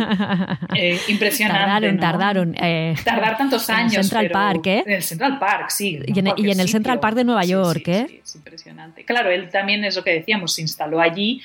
[0.75, 1.65] Eh, impresionante.
[1.65, 2.55] Tardaron, tardaron.
[2.61, 3.93] Eh, Tardar tantos años.
[3.95, 4.83] En el Central Park, ¿eh?
[4.87, 6.01] En el Central Park, sí.
[6.07, 8.07] Y en, el Central Park de Nueva York, ¿eh?
[8.09, 9.05] Sí, es impresionante.
[9.05, 11.41] Claro, él también es lo que decíamos, se instaló allí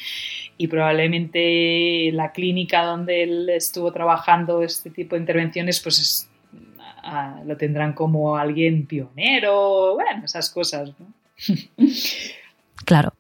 [0.61, 6.29] y probablemente la clínica donde él estuvo trabajando este tipo de intervenciones, pues
[7.45, 11.07] lo tendrán como alguien pionero, bueno, esas cosas, ¿no?
[12.85, 13.13] Claro.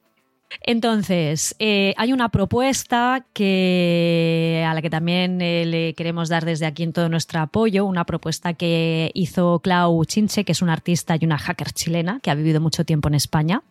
[0.61, 6.65] Entonces, eh, hay una propuesta que, a la que también eh, le queremos dar desde
[6.65, 11.15] aquí en todo nuestro apoyo, una propuesta que hizo Clau Chinche, que es una artista
[11.19, 13.63] y una hacker chilena que ha vivido mucho tiempo en España.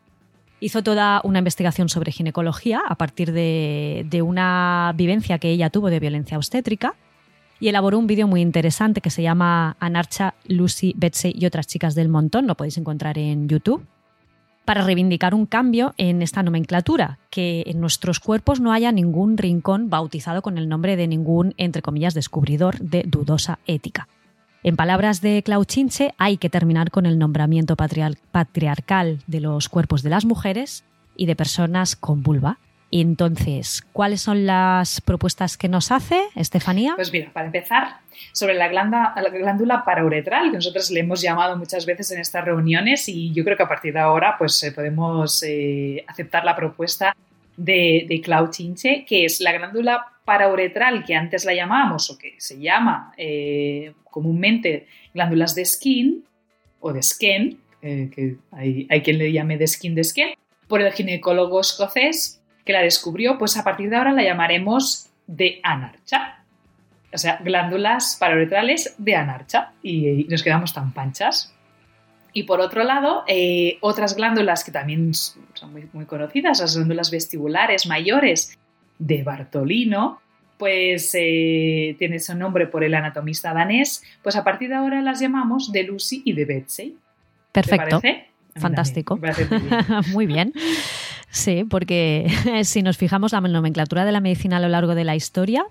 [0.61, 6.01] Hizo toda una investigación sobre ginecología a partir de, una vivencia que ella tuvo de
[6.01, 6.95] violencia obstétrica
[7.59, 11.95] y elaboró un vídeo muy interesante que se llama Anarcha, Lucy, Betsy y otras chicas
[11.95, 12.47] del montón.
[12.47, 13.87] Lo podéis encontrar en YouTube
[14.67, 19.89] para reivindicar un cambio en esta nomenclatura, que en nuestros cuerpos no haya ningún rincón
[19.89, 24.09] bautizado con el nombre de ningún, entre comillas, descubridor de dudosa ética.
[24.63, 30.03] En palabras de Clau Chinche, hay que terminar con el nombramiento patriarcal de los cuerpos
[30.03, 30.85] de las mujeres
[31.17, 32.59] y de personas con vulva
[32.91, 36.95] entonces, ¿cuáles son las propuestas que nos hace Estefanía?
[36.97, 37.99] Pues mira, para empezar,
[38.33, 43.33] sobre la, glándula parauretral, que nosotros le hemos llamado muchas veces en estas reuniones y
[43.33, 47.15] yo creo que a partir de ahora pues eh, podemos eh, aceptar la propuesta
[47.57, 52.35] de, de Clau Chinche, que es la glándula parauretral que antes la llamábamos o que
[52.39, 56.25] se llama eh, comúnmente glándulas de skin
[56.79, 60.29] o de skin, que hay, hay quien le llame de skin de skin,
[60.69, 65.59] por el ginecólogo escocés que la descubrió, pues a partir de ahora la llamaremos de
[65.65, 66.45] anarcha.
[67.13, 71.53] O sea, glándulas parauretrales de anarcha y, nos quedamos tan panchas.
[72.33, 77.11] Y por otro lado, eh, otras glándulas que también son muy, muy conocidas, las glándulas
[77.11, 78.57] vestibulares mayores
[79.01, 80.21] de Bartolino,
[80.59, 85.19] pues eh, tiene su nombre por el anatomista danés, pues a partir de ahora las
[85.19, 86.97] llamamos de Lucy y de Betsy.
[87.51, 88.01] Perfecto.
[88.01, 88.27] ¿Te parece?
[88.57, 89.17] Fantástico.
[89.17, 89.49] Parece
[90.13, 90.53] muy bien.
[91.31, 92.31] Sí, porque
[92.65, 95.65] si nos fijamos, la nomenclatura de la medicina a lo largo de la historia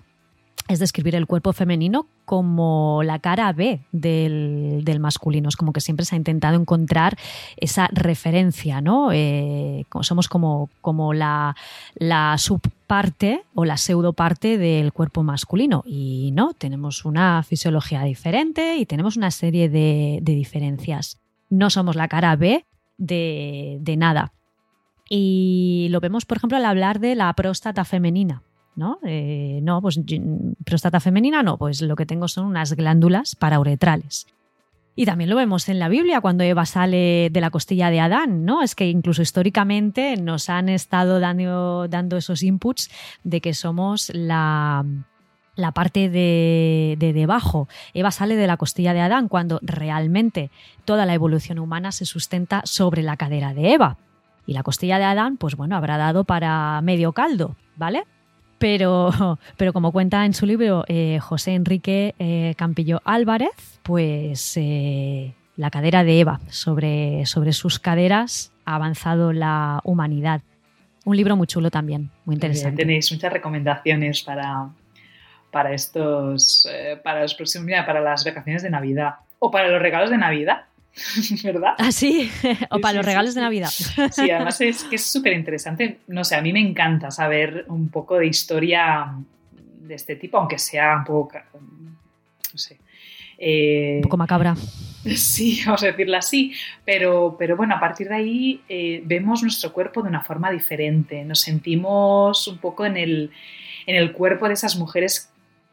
[0.68, 5.48] es describir el cuerpo femenino como la cara B del, del masculino.
[5.48, 7.16] Es como que siempre se ha intentado encontrar
[7.56, 9.10] esa referencia, ¿no?
[9.12, 11.56] Eh, somos como, como la,
[11.94, 12.36] la
[12.90, 15.82] subparte o la pseudoparte del cuerpo masculino.
[15.86, 21.20] Y no, tenemos una fisiología diferente y tenemos una serie de, diferencias.
[21.50, 22.66] No somos la cara B
[22.98, 24.32] de, nada.
[25.08, 28.42] Y lo vemos, por ejemplo, al hablar de la próstata femenina.
[28.76, 28.98] ¿No?
[29.02, 30.18] Eh, no, pues yo-
[30.64, 34.26] próstata femenina no, pues lo que tengo son unas glándulas parauretrales.
[34.96, 38.44] Y también lo vemos en la Biblia cuando Eva sale de la costilla de Adán,
[38.44, 38.62] ¿no?
[38.62, 42.90] Es que incluso históricamente nos han estado dando, esos inputs
[43.22, 44.84] de que somos la,
[45.54, 47.68] la parte de, de debajo.
[47.94, 50.50] Eva sale de la costilla de Adán cuando realmente
[50.84, 53.96] toda la evolución humana se sustenta sobre la cadera de Eva.
[54.44, 58.04] Y la costilla de Adán, pues bueno, habrá dado para medio caldo, ¿vale?
[58.60, 65.32] Pero, pero como cuenta en su libro eh, José Enrique eh, Campillo Álvarez, pues eh,
[65.56, 70.42] la cadera de Eva, sobre, sobre sus caderas ha avanzado la humanidad.
[71.06, 72.82] Un libro muy chulo también, muy interesante.
[72.82, 74.68] Tenéis muchas recomendaciones para,
[75.50, 76.68] para estos,
[77.02, 80.66] para los próximos, mira, para las vacaciones de Navidad o para los regalos de Navidad,
[81.44, 81.74] ¿verdad?
[81.78, 82.30] Ah, sí,
[82.70, 83.36] o para sí, los regalos sí.
[83.36, 83.68] de Navidad.
[83.68, 86.00] Sí, además es que es súper interesante.
[86.08, 89.12] No sé, a mí me encanta saber un poco de historia
[89.52, 91.38] de este tipo, aunque sea un poco,
[92.52, 92.78] no sé.
[93.38, 94.54] eh, Un poco macabra.
[95.16, 96.52] Sí, vamos a decirlo así,
[96.84, 101.24] pero, pero bueno, a partir de ahí eh, vemos nuestro cuerpo de una forma diferente,
[101.24, 103.30] nos sentimos un poco en el,
[103.86, 105.30] en el cuerpo de esas mujeres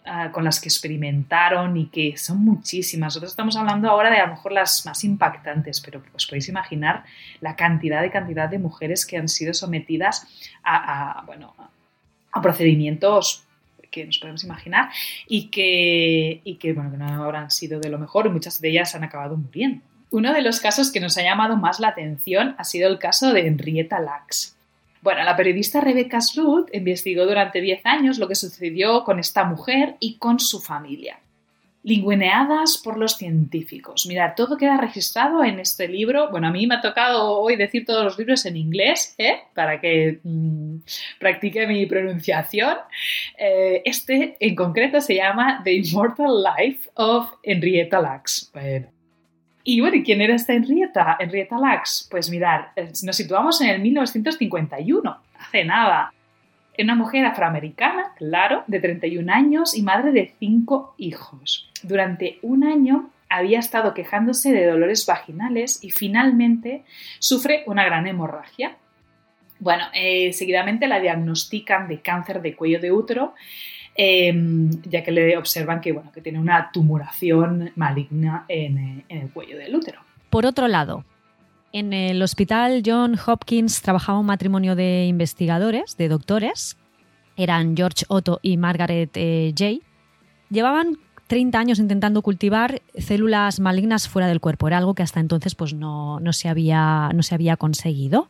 [0.07, 3.07] ah, con las que experimentaron y que son muchísimas.
[3.07, 7.03] Nosotros estamos hablando ahora de a lo mejor las más impactantes, pero os podéis imaginar
[7.41, 10.27] la cantidad de cantidad de mujeres que han sido sometidas
[10.63, 11.53] a, bueno,
[12.31, 13.43] a procedimientos
[13.89, 14.89] que nos podemos imaginar
[15.27, 18.95] y que, y que, bueno, no habrán sido de lo mejor y muchas de ellas
[18.95, 19.81] han acabado muriendo.
[20.09, 23.33] Uno de los casos que nos ha llamado más la atención ha sido el caso
[23.33, 24.56] de Henrietta Lacks.
[25.01, 29.95] Bueno, la periodista Rebecca Sluth investigó durante 10 años lo que sucedió con esta mujer
[29.99, 31.19] y con su familia.
[31.83, 34.07] Lingüineadas por los científicos.
[34.07, 36.29] Mirad, todo queda registrado en este libro.
[36.29, 39.39] Bueno, a mí me ha tocado hoy decir todos los libros en inglés, ¿eh?
[39.53, 40.79] Para que mmm,
[41.19, 42.75] practique mi pronunciación.
[43.37, 48.49] Eh, este en concreto se llama The Immortal Life of Henrietta Lacks.
[48.53, 48.96] Bueno.
[49.69, 51.17] Y bueno, ¿y quién era esta Henrietta?
[51.19, 52.07] Henrietta Lacks.
[52.09, 52.67] Pues mirad,
[53.03, 56.13] nos situamos en el 1951, hace nada.
[56.79, 61.69] Una mujer afroamericana, claro, de 31 años y madre de cinco hijos.
[61.83, 66.85] Durante un año había estado quejándose de dolores vaginales y finalmente
[67.19, 68.77] sufre una gran hemorragia.
[69.59, 73.33] Bueno, eh, seguidamente la diagnostican de cáncer de cuello de útero,
[73.97, 74.33] eh,
[74.83, 79.31] ya que le observan que, bueno, que tiene una tumoración maligna en, eh, en el
[79.31, 80.01] cuello del útero.
[80.29, 81.03] Por otro lado,
[81.73, 86.77] en el hospital John Hopkins trabajaba un matrimonio de investigadores, de doctores.
[87.35, 89.81] Eran George Otto y Margaret eh, Jay.
[90.49, 94.67] Llevaban 30 años intentando cultivar células malignas fuera del cuerpo.
[94.67, 98.29] Era algo que hasta entonces pues, no, no, se, había, no se había conseguido.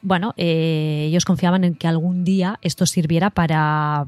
[0.00, 4.06] Bueno, eh, ellos confiaban en que algún día esto sirviera para,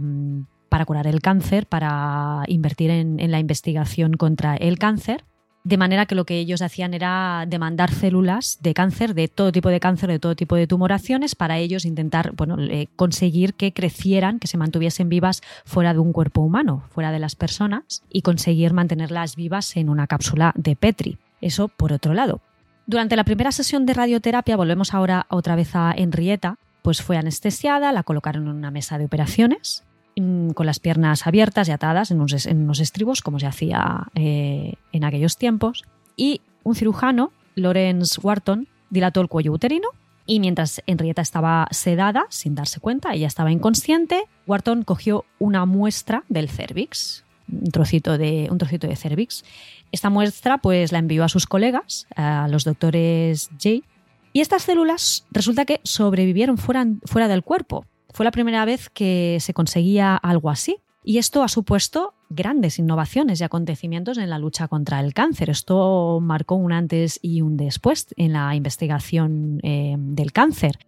[0.70, 5.24] para curar el cáncer, para invertir en, la investigación contra el cáncer.
[5.62, 9.68] De manera que lo que ellos hacían era demandar células de cáncer, de todo tipo
[9.68, 12.56] de cáncer, de todo tipo de tumoraciones, para ellos intentar bueno,
[12.96, 17.34] conseguir que crecieran, que se mantuviesen vivas fuera de un cuerpo humano, fuera de las
[17.34, 21.18] personas, y conseguir mantenerlas vivas en una cápsula de Petri.
[21.42, 22.40] Eso por otro lado.
[22.86, 27.92] Durante la primera sesión de radioterapia, volvemos ahora otra vez a Henrietta, pues fue anestesiada,
[27.92, 29.84] la colocaron en una mesa de operaciones,
[30.16, 35.36] con las piernas abiertas y atadas en unos, estribos, como se hacía eh, en aquellos
[35.36, 35.84] tiempos.
[36.16, 39.88] Y un cirujano, Lawrence Wharton, dilató el cuello uterino
[40.26, 46.22] y mientras Henrietta estaba sedada, sin darse cuenta, ella estaba inconsciente, Wharton cogió una muestra
[46.28, 49.44] del cervix, un trocito de, un trocito de cervix.
[49.90, 53.84] Esta muestra pues la envió a sus colegas, a los doctores J.
[54.32, 57.86] Y estas células resulta que sobrevivieron fuera, fuera del cuerpo.
[58.12, 60.78] Fue la primera vez que se conseguía algo así.
[61.02, 65.48] Y esto ha supuesto grandes innovaciones y acontecimientos en la lucha contra el cáncer.
[65.48, 70.78] Esto marcó un antes y un después en la investigación eh, del cáncer.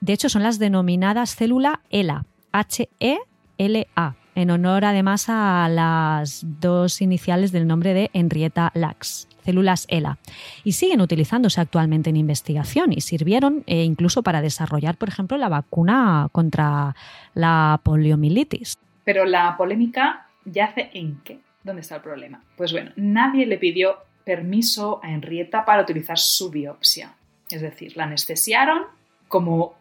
[0.00, 7.52] De hecho, son las denominadas célula ELA, H-E-L-A, en honor además a las dos iniciales
[7.52, 10.18] del nombre de Henrietta Lacks, células ELA,
[10.64, 15.48] y siguen utilizándose actualmente en investigación y sirvieron eh, incluso para desarrollar, por ejemplo, la
[15.48, 16.94] vacuna contra
[17.34, 18.78] la poliomielitis.
[19.04, 21.40] Pero la polémica yace en qué?
[21.62, 22.42] ¿Dónde está el problema?
[22.56, 27.14] Pues bueno, nadie le pidió permiso a Henrietta para utilizar su biopsia.
[27.50, 28.82] Es decir, la anestesiaron
[29.28, 29.74] como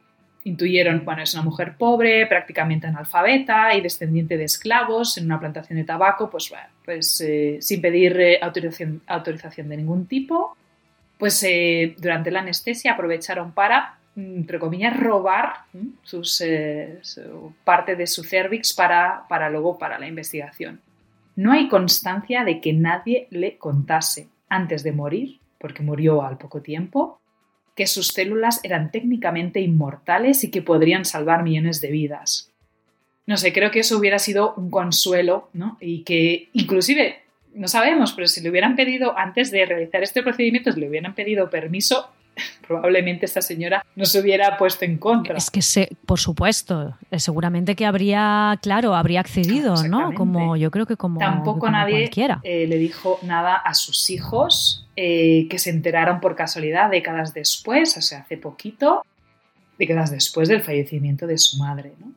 [0.44, 5.78] intuyeron, bueno, es una mujer pobre, prácticamente analfabeta y descendiente de esclavos en una plantación
[5.78, 6.52] de tabaco, pues,
[6.84, 10.56] pues eh, sin pedir eh, autorización, autorización, de ningún tipo,
[11.18, 15.54] pues eh, durante la anestesia aprovecharon para, mm, entre comillas, robar
[16.02, 16.44] sus,
[17.64, 20.82] parte de su cervix para, para luego para la investigación.
[21.36, 26.62] No hay constancia de que nadie le contase antes de morir, porque murió al poco
[26.62, 27.21] tiempo,
[27.82, 32.52] que sus células eran técnicamente inmortales y que podrían salvar millones de vidas.
[33.26, 35.80] No sé, creo que eso hubiera sido un consuelo, ¿no?
[35.82, 37.24] Y que inclusive,
[37.56, 41.16] no sabemos, pero si le hubieran pedido, antes de realizar este procedimiento, si le hubieran
[41.16, 42.12] pedido permiso,
[42.68, 45.38] probablemente esta señora no se hubiera puesto en contra.
[45.38, 50.14] Es que, se, por supuesto, eh, seguramente que habría, claro, habría accedido, ¿no?
[50.14, 52.10] Como yo creo que como tampoco nadie
[52.44, 57.98] eh, le dijo nada a sus hijos eh, que se enteraron por casualidad décadas después,
[57.98, 59.06] o sea, hace poquito,
[59.78, 62.12] décadas después del fallecimiento de su madre, ¿no?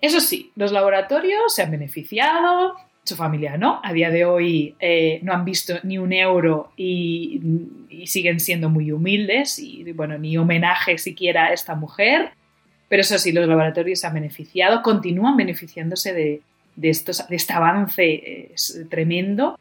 [0.00, 2.76] Eso sí, los laboratorios se han beneficiado,
[3.08, 3.80] su familia no.
[3.82, 7.40] A día de hoy eh, no han visto ni un euro y,
[8.06, 12.30] siguen siendo muy humildes y, bueno, ni homenaje siquiera a esta mujer.
[12.88, 16.40] Pero eso sí, los laboratorios han beneficiado, continúan beneficiándose de,
[16.80, 18.52] estos, de este avance
[18.88, 19.58] tremendo,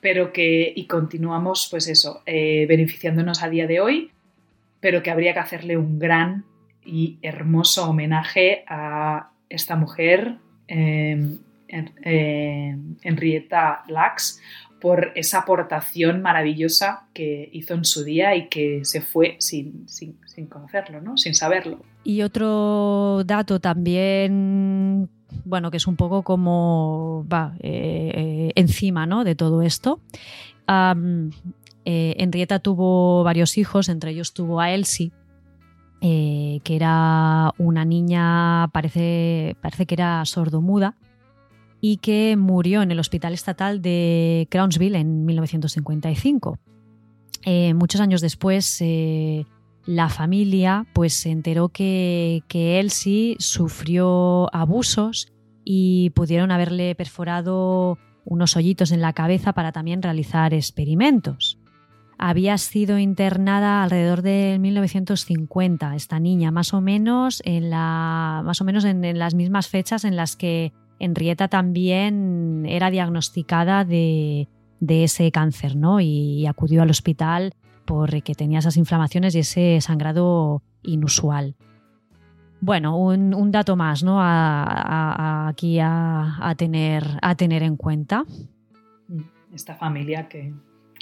[0.00, 4.10] pero que, y continuamos, pues eso, eh, beneficiándonos a día de hoy,
[4.80, 6.44] pero que habría que hacerle un gran
[6.84, 10.36] y hermoso homenaje a esta mujer
[10.68, 11.36] eh,
[13.02, 14.40] Henrietta Lacks
[14.84, 20.18] por esa aportación maravillosa que hizo en su día y que se fue sin, sin,
[20.46, 21.16] conocerlo, ¿no?
[21.16, 21.80] sin saberlo.
[22.04, 25.08] Y otro dato también,
[25.46, 29.24] bueno, que es un poco como va eh, eh, encima ¿no?
[29.24, 30.00] de todo esto.
[31.86, 35.12] Henrietta tuvo varios hijos, entre ellos tuvo a Elsie,
[36.02, 40.94] que era una niña, parece, parece que era sordomuda,
[41.86, 46.58] y que murió en el Hospital Estatal de Crownsville en 1955.
[47.44, 49.44] Eh, muchos años después, eh,
[49.84, 55.30] la familia pues, se enteró que, que Elsie sufrió abusos
[55.62, 61.58] y pudieron haberle perforado unos hoyitos en la cabeza para también realizar experimentos.
[62.16, 68.64] Había sido internada alrededor de 1950, esta niña, más o menos en, la, más o
[68.64, 74.48] menos en las mismas fechas en las que Henrietta también era diagnosticada de,
[74.80, 76.00] ese cáncer, ¿no?
[76.00, 81.56] Y, acudió al hospital porque tenía esas inflamaciones y ese sangrado inusual.
[82.60, 84.18] Bueno, un, dato más, ¿no?
[84.22, 88.24] aquí a, tener, a tener en cuenta.
[89.52, 90.54] Esta familia que,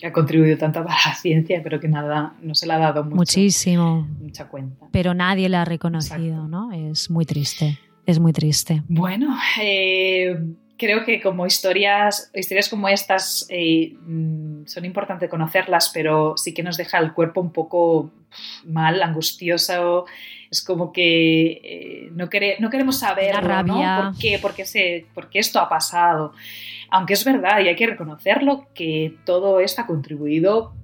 [0.04, 4.08] ha contribuido tanto para la ciencia, pero que nada, no se le ha dado muchísimo,
[4.20, 4.88] mucha cuenta.
[4.90, 6.72] Pero nadie la ha reconocido, ¿no?
[6.72, 8.82] Es muy triste es muy triste.
[8.88, 10.36] Bueno, eh,
[10.76, 16.62] creo que como historias, historias como estas eh, mm, son importantes conocerlas, pero sí que
[16.62, 18.10] nos deja el cuerpo un poco
[18.64, 20.06] mal, angustioso.
[20.50, 22.28] Es como que eh, no,
[22.58, 24.38] no, queremos saber ¿Por qué?
[24.38, 26.32] ¿Por qué, ¿Por qué esto ha pasado?
[26.90, 30.74] Aunque es verdad y hay que reconocerlo que todo esto ha contribuido,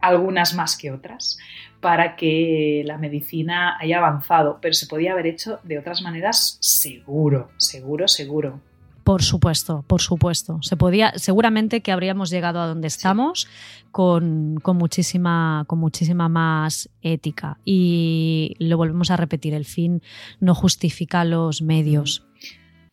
[0.00, 1.38] algunas más que otras,
[1.80, 7.50] para que la medicina haya avanzado, pero se podía haber hecho de otras maneras seguro,
[7.56, 8.60] seguro, seguro.
[9.04, 10.58] Por supuesto, por supuesto.
[10.62, 13.48] Se podía, seguramente que habríamos llegado a donde estamos
[13.90, 17.58] con, muchísima, con muchísima más ética.
[17.64, 20.02] Y lo volvemos a repetir, el fin
[20.38, 22.26] no justifica los medios.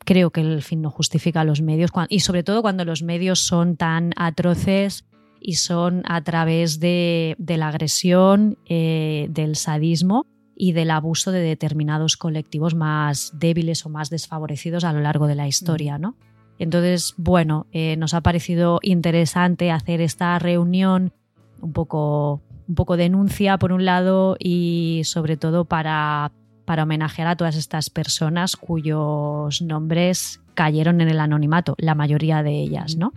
[0.05, 3.75] Creo que el fin no justifica los medios y sobre todo cuando los medios son
[3.75, 5.03] tan atroces
[5.39, 10.25] y son a través de, la agresión, eh, del sadismo
[10.55, 15.35] y del abuso de determinados colectivos más débiles o más desfavorecidos a lo largo de
[15.35, 16.01] la historia, mm.
[16.01, 16.15] ¿no?
[16.59, 21.13] Entonces, bueno, eh, nos ha parecido interesante hacer esta reunión
[21.61, 26.31] un poco, un poco denuncia por un lado y sobre todo para,
[26.65, 32.59] para homenajear a todas estas personas cuyos nombres cayeron en el anonimato, la mayoría de
[32.59, 33.13] ellas, ¿no?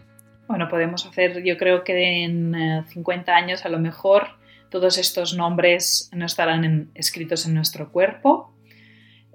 [0.50, 4.30] Bueno, podemos hacer, yo creo que en 50 eh, años a lo mejor
[4.68, 8.52] todos estos nombres no estarán escritos en nuestro cuerpo.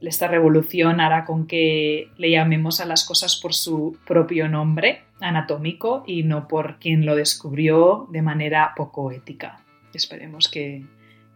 [0.02, 6.04] Esta revolución hará con que le llamemos a las cosas por su propio nombre anatómico
[6.06, 9.64] y no por quien lo descubrió de manera poco ética.
[9.94, 10.84] Esperemos que,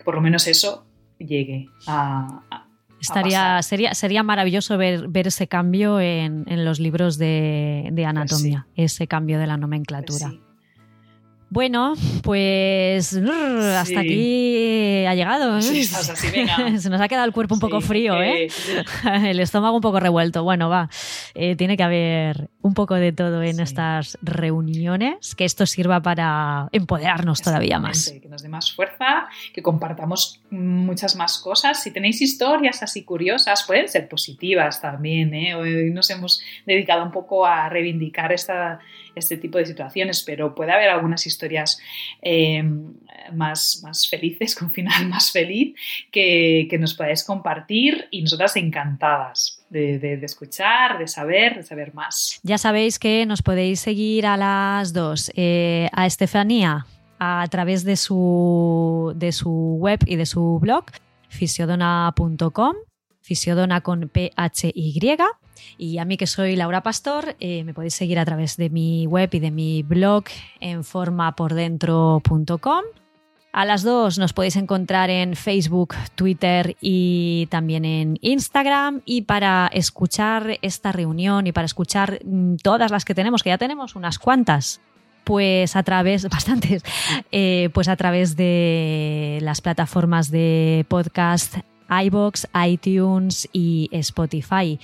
[0.04, 0.86] por lo menos eso
[1.20, 2.66] llegue a,
[3.02, 9.08] Estaría, sería, sería maravilloso ver, ver ese cambio en, los libros de, pues anatomía, ese
[9.08, 10.30] cambio de la nomenclatura.
[10.30, 10.50] Pues
[11.52, 15.58] bueno, pues hasta aquí ha llegado.
[15.58, 15.62] ¿eh?
[16.80, 18.50] Se nos ha quedado el cuerpo un poco frío, ¿eh?
[19.24, 20.44] el estómago un poco revuelto.
[20.44, 20.90] Bueno, va.
[21.34, 26.68] Eh, tiene que haber un poco de todo en estas reuniones, que esto sirva para
[26.72, 28.14] empoderarnos todavía más.
[28.22, 31.82] Que nos dé más fuerza, que compartamos muchas más cosas.
[31.82, 35.34] Si tenéis historias así curiosas, pueden ser positivas también.
[35.34, 35.56] ¿eh?
[35.56, 38.80] Hoy nos hemos dedicado un poco a reivindicar esta
[39.20, 41.80] este tipo de situaciones, pero puede haber algunas historias
[42.22, 42.64] eh,
[43.34, 45.76] más, más felices, con final más feliz,
[46.12, 49.59] que, nos podáis compartir y nosotras encantadas.
[49.70, 52.40] De, escuchar, de saber, de saber más.
[52.42, 55.32] Ya sabéis que nos podéis seguir a las dos.
[55.36, 56.88] Eh, a Estefanía
[57.20, 60.86] a través de su, de su web y de su blog,
[61.28, 62.76] fisiodona.com,
[63.22, 65.00] fisiodona con PHY
[65.78, 69.08] y a mí que soy Laura Pastor, eh, me podéis seguir a través de mi
[69.08, 70.26] web y de mi blog
[70.60, 72.84] en formapordentro.com.
[73.60, 79.02] A las dos nos podéis encontrar en Facebook, Twitter y también en Instagram.
[79.04, 83.58] Y para escuchar esta reunión y para escuchar mm, todas las que tenemos, que ya
[83.58, 84.80] tenemos unas cuantas,
[85.26, 86.84] pues a través, bastantes,
[87.34, 91.58] eh, pues a través de las plataformas de podcast
[91.90, 94.80] iBox, iTunes y Spotify.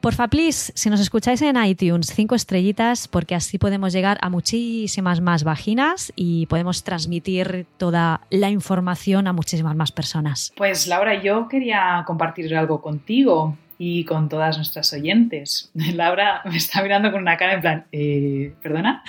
[0.00, 5.20] Porfa, please, si nos escucháis en iTunes, cinco estrellitas, porque así podemos llegar a muchísimas
[5.20, 10.52] más vaginas y podemos transmitir toda la información a muchísimas más personas.
[10.56, 15.70] Pues Laura, yo quería compartir algo contigo y con todas nuestras oyentes.
[15.94, 19.02] Laura me está mirando con una cara en plan, eh, ¿perdona?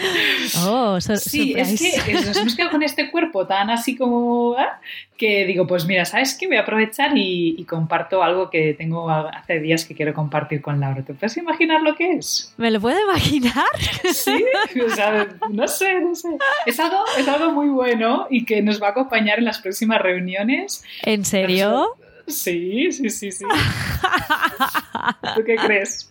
[0.65, 4.79] Oh, sí, es que nos hemos quedado con este cuerpo tan así como ¿ah?
[5.17, 6.47] que digo, pues mira, ¿sabes qué?
[6.47, 11.03] Voy a aprovechar y, comparto algo que tengo hace días que quiero compartir con Laura.
[11.03, 12.53] ¿Te puedes imaginar lo que es?
[12.57, 13.65] ¿Me lo puedo imaginar?
[14.13, 14.45] Sí,
[14.85, 16.29] o sea, no sé, no sé.
[16.65, 20.01] Es algo, es algo muy bueno y que nos va a acompañar en las próximas
[20.01, 20.83] reuniones.
[21.03, 21.97] ¿En serio?
[22.27, 23.45] Sí, sí, sí, sí.
[25.35, 26.09] ¿Tú qué crees?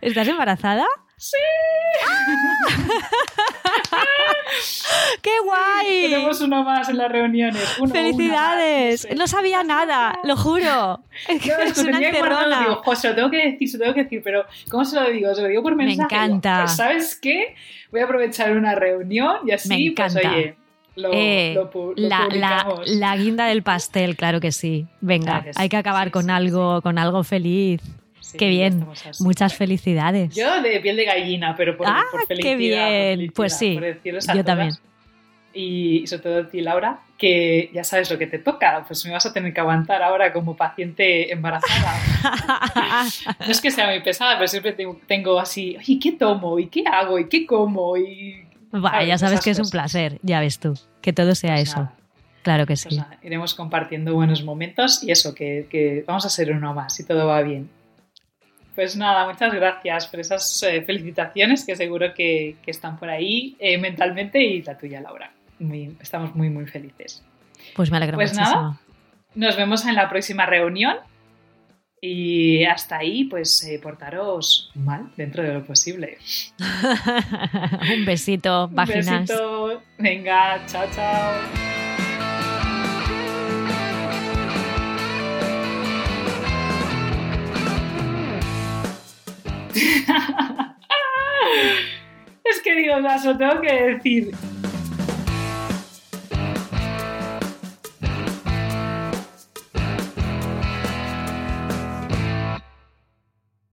[0.00, 0.86] ¿Estás embarazada?
[1.18, 1.36] ¡Sí!
[5.22, 6.10] ¡Qué guay!
[6.10, 7.62] Tenemos uno más en las reuniones.
[7.90, 9.08] ¡Felicidades!
[9.16, 11.00] no sabía nada, lo juro.
[11.28, 12.60] Es, que es una encerrona.
[12.60, 15.10] Digo, José, lo tengo que decir, se lo tengo que decir, pero ¿cómo se lo
[15.10, 15.34] digo?
[15.34, 15.96] Se lo digo por mensaje.
[15.96, 16.62] Me encanta.
[16.64, 17.54] Pues, ¿Sabes qué?
[17.90, 20.56] Voy a aprovechar una reunión y así, Me pues oye,
[20.96, 24.86] lo, eh, lo, la, la, guinda del pastel, claro que sí.
[25.02, 27.82] Venga, hay que acabar con algo, con algo feliz.
[28.38, 28.86] qué bien,
[29.20, 30.34] muchas felicidades.
[30.34, 32.50] Yo de piel de gallina, pero por, ah, felicidad.
[32.50, 33.78] Qué bien, pues sí.
[34.34, 34.72] Yo también.
[35.52, 39.12] Y sobre todo a ti, Laura, que ya sabes lo que te toca, pues me
[39.12, 41.94] vas a tener que aguantar ahora como paciente embarazada.
[43.40, 44.76] no es que sea muy pesada, pero siempre
[45.06, 46.58] tengo así, oye, ¿qué tomo?
[46.58, 47.18] ¿Y qué hago?
[47.18, 47.96] ¿Y qué como?
[47.96, 48.45] ¿Y
[49.06, 51.90] ya sabes que es un placer, ya ves tú, que todo sea pues eso.
[52.42, 53.00] Claro que pues sí.
[53.22, 57.42] iremos compartiendo buenos momentos y eso, que, vamos a ser uno más y todo va
[57.42, 57.68] bien.
[58.74, 63.78] Pues nada, muchas gracias por esas eh, felicitaciones que seguro que, están por ahí eh,
[63.78, 65.32] mentalmente y la tuya, Laura.
[66.00, 67.24] estamos muy, muy felices.
[67.74, 68.78] Pues me alegro pues nada,
[69.34, 70.96] nos vemos en la próxima reunión
[72.06, 76.18] y hasta ahí, pues eh, portaros mal dentro de lo posible.
[77.98, 79.08] Un besito, páginas.
[79.08, 79.82] Un besito.
[79.98, 81.32] Venga, chao, chao.
[92.44, 94.30] es que digo, lo tengo que decir.